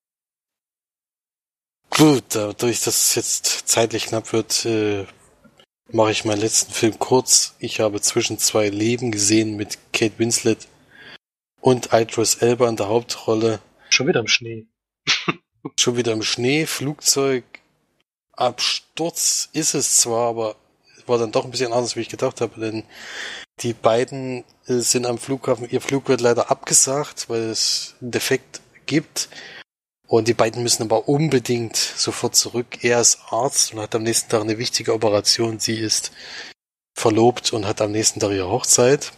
[1.91, 5.07] Gut, dadurch, dass es jetzt zeitlich knapp wird, äh,
[5.91, 7.55] mache ich meinen letzten Film kurz.
[7.59, 10.69] Ich habe zwischen zwei Leben gesehen mit Kate Winslet
[11.61, 13.61] und Idris Elba in der Hauptrolle.
[13.91, 14.67] Schon wieder im Schnee.
[15.79, 17.45] Schon wieder im Schnee, Flugzeug,
[18.33, 20.57] Absturz ist es zwar, aber
[21.07, 22.85] war dann doch ein bisschen anders, wie ich gedacht habe, denn
[23.61, 28.61] die beiden äh, sind am Flughafen, ihr Flug wird leider abgesagt, weil es einen Defekt
[28.87, 29.29] gibt.
[30.07, 32.83] Und die beiden müssen aber unbedingt sofort zurück.
[32.83, 35.61] Er ist Arzt und hat am nächsten Tag eine wichtige Operation.
[35.61, 36.11] Sie ist
[36.97, 39.13] verlobt und hat am nächsten Tag ihre Hochzeit.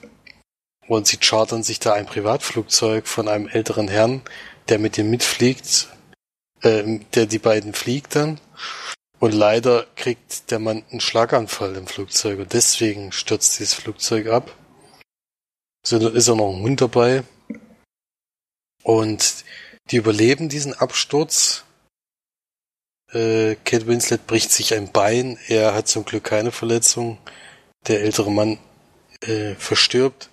[0.88, 4.20] Und sie chartern sich da ein Privatflugzeug von einem älteren Herrn,
[4.68, 5.88] der mit ihnen mitfliegt,
[6.60, 8.38] äh, der die beiden fliegt dann.
[9.22, 14.56] Und leider kriegt der Mann einen Schlaganfall im Flugzeug und deswegen stürzt dieses Flugzeug ab.
[15.86, 17.22] So ist auch noch ein Hund dabei.
[18.82, 19.44] Und
[19.92, 21.62] die überleben diesen Absturz.
[23.12, 25.38] Äh, Kate Winslet bricht sich ein Bein.
[25.46, 27.18] Er hat zum Glück keine Verletzung.
[27.86, 28.58] Der ältere Mann
[29.20, 30.30] äh, verstirbt.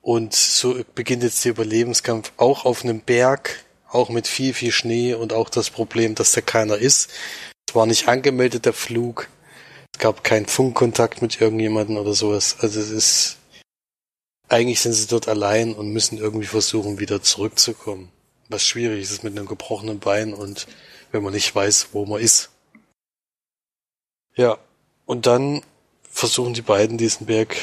[0.00, 5.14] Und so beginnt jetzt der Überlebenskampf auch auf einem Berg auch mit viel, viel Schnee
[5.14, 7.10] und auch das Problem, dass da keiner ist.
[7.68, 9.28] Es war nicht angemeldet, der Flug.
[9.92, 12.56] Es gab keinen Funkkontakt mit irgendjemandem oder sowas.
[12.60, 13.36] Also es ist,
[14.48, 18.10] eigentlich sind sie dort allein und müssen irgendwie versuchen, wieder zurückzukommen.
[18.48, 20.66] Was schwierig ist mit einem gebrochenen Bein und
[21.12, 22.50] wenn man nicht weiß, wo man ist.
[24.36, 24.58] Ja,
[25.06, 25.62] und dann
[26.02, 27.56] versuchen die beiden diesen Berg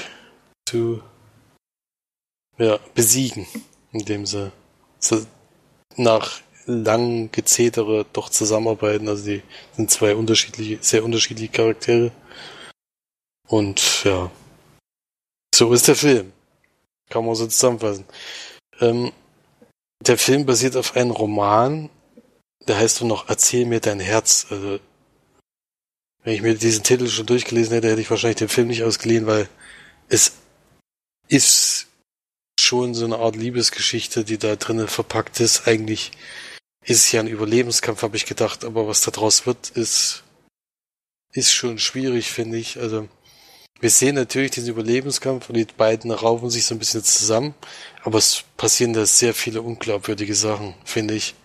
[0.66, 1.02] zu
[2.58, 3.48] ja, besiegen,
[3.92, 4.52] indem sie
[5.98, 9.08] nach lang Gezetere doch zusammenarbeiten.
[9.08, 9.44] Also die
[9.76, 12.12] sind zwei unterschiedliche, sehr unterschiedliche Charaktere.
[13.48, 14.30] Und ja,
[15.56, 16.34] so ist der Film.
[17.10, 18.06] Kann man so zusammenfassen.
[18.80, 19.12] Ähm,
[20.02, 21.90] der Film basiert auf einem Roman,
[22.68, 24.48] der heißt nur noch Erzähl mir dein Herz.
[24.50, 24.80] Also,
[26.24, 29.26] wenn ich mir diesen Titel schon durchgelesen hätte, hätte ich wahrscheinlich den Film nicht ausgeliehen,
[29.26, 29.48] weil
[30.10, 30.34] es
[31.30, 31.87] ist
[32.60, 35.68] schon so eine Art Liebesgeschichte, die da drinnen verpackt ist.
[35.68, 36.12] Eigentlich
[36.84, 40.24] ist es ja ein Überlebenskampf, habe ich gedacht, aber was da draus wird, ist,
[41.34, 42.80] ist schon schwierig, finde ich.
[42.80, 43.08] Also,
[43.80, 47.54] wir sehen natürlich diesen Überlebenskampf und die beiden raufen sich so ein bisschen zusammen,
[48.04, 51.36] aber es passieren da sehr viele unglaubwürdige Sachen, finde ich.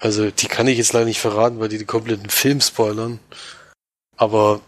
[0.00, 3.20] Also, die kann ich jetzt leider nicht verraten, weil die den kompletten Film spoilern.
[4.16, 4.60] Aber,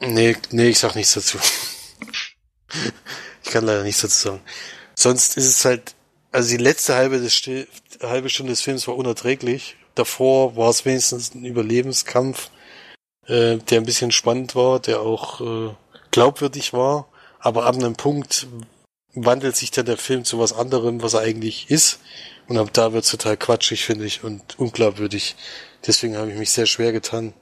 [0.00, 1.38] nee, nee, ich sag nichts dazu.
[3.54, 4.40] kann leider nichts dazu sagen.
[4.94, 5.94] Sonst ist es halt,
[6.30, 7.42] also die letzte halbe, des,
[8.02, 9.76] halbe Stunde des Films war unerträglich.
[9.94, 12.50] Davor war es wenigstens ein Überlebenskampf
[13.26, 15.74] äh, der ein bisschen spannend war, der auch äh,
[16.10, 18.46] glaubwürdig war, aber ab einem Punkt
[19.14, 22.00] wandelt sich dann der Film zu was anderem, was er eigentlich ist.
[22.48, 25.36] Und ab da wird es total quatschig, finde ich, und unglaubwürdig.
[25.86, 27.32] Deswegen habe ich mich sehr schwer getan.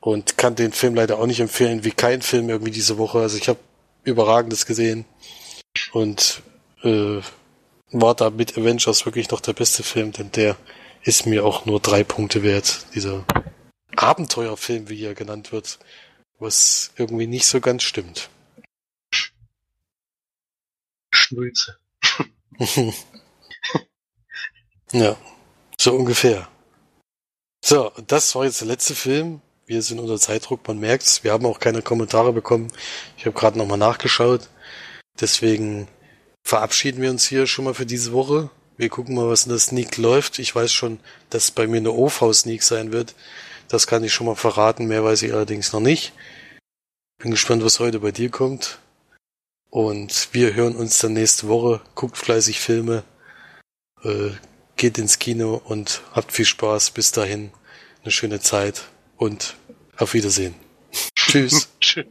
[0.00, 3.18] Und kann den Film leider auch nicht empfehlen, wie kein Film irgendwie diese Woche.
[3.18, 3.58] Also ich habe
[4.04, 5.04] Überragendes gesehen.
[5.92, 6.42] Und
[6.82, 7.20] äh,
[7.90, 10.56] war da mit Avengers wirklich noch der beste Film, denn der
[11.02, 13.24] ist mir auch nur drei Punkte wert, dieser
[13.96, 15.78] Abenteuerfilm, wie er genannt wird,
[16.38, 18.28] was irgendwie nicht so ganz stimmt.
[21.10, 21.78] Schnulze.
[24.92, 25.16] ja,
[25.78, 26.48] so ungefähr.
[27.64, 29.40] So, das war jetzt der letzte Film.
[29.66, 31.24] Wir sind unter Zeitdruck, man merkt's.
[31.24, 32.72] Wir haben auch keine Kommentare bekommen.
[33.16, 34.48] Ich habe gerade nochmal nachgeschaut.
[35.20, 35.88] Deswegen
[36.42, 38.50] verabschieden wir uns hier schon mal für diese Woche.
[38.76, 40.38] Wir gucken mal, was in der Sneak läuft.
[40.38, 41.00] Ich weiß schon,
[41.30, 43.14] dass bei mir eine OV-Sneak sein wird.
[43.68, 46.12] Das kann ich schon mal verraten, mehr weiß ich allerdings noch nicht.
[47.18, 48.78] Bin gespannt, was heute bei dir kommt.
[49.70, 51.82] Und wir hören uns dann nächste Woche.
[51.94, 53.04] Guckt fleißig Filme,
[54.02, 54.30] äh,
[54.76, 56.92] geht ins Kino und habt viel Spaß.
[56.92, 57.50] Bis dahin
[58.02, 58.84] eine schöne Zeit
[59.16, 59.56] und
[59.96, 60.54] auf Wiedersehen.
[61.16, 61.68] Tschüss.
[61.80, 62.06] Tschüss.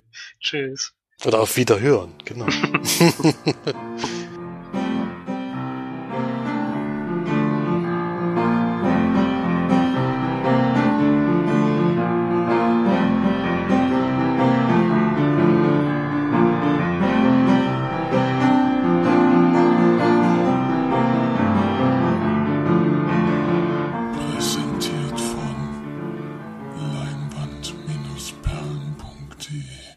[1.26, 2.46] Oder auf Wiederhören, genau.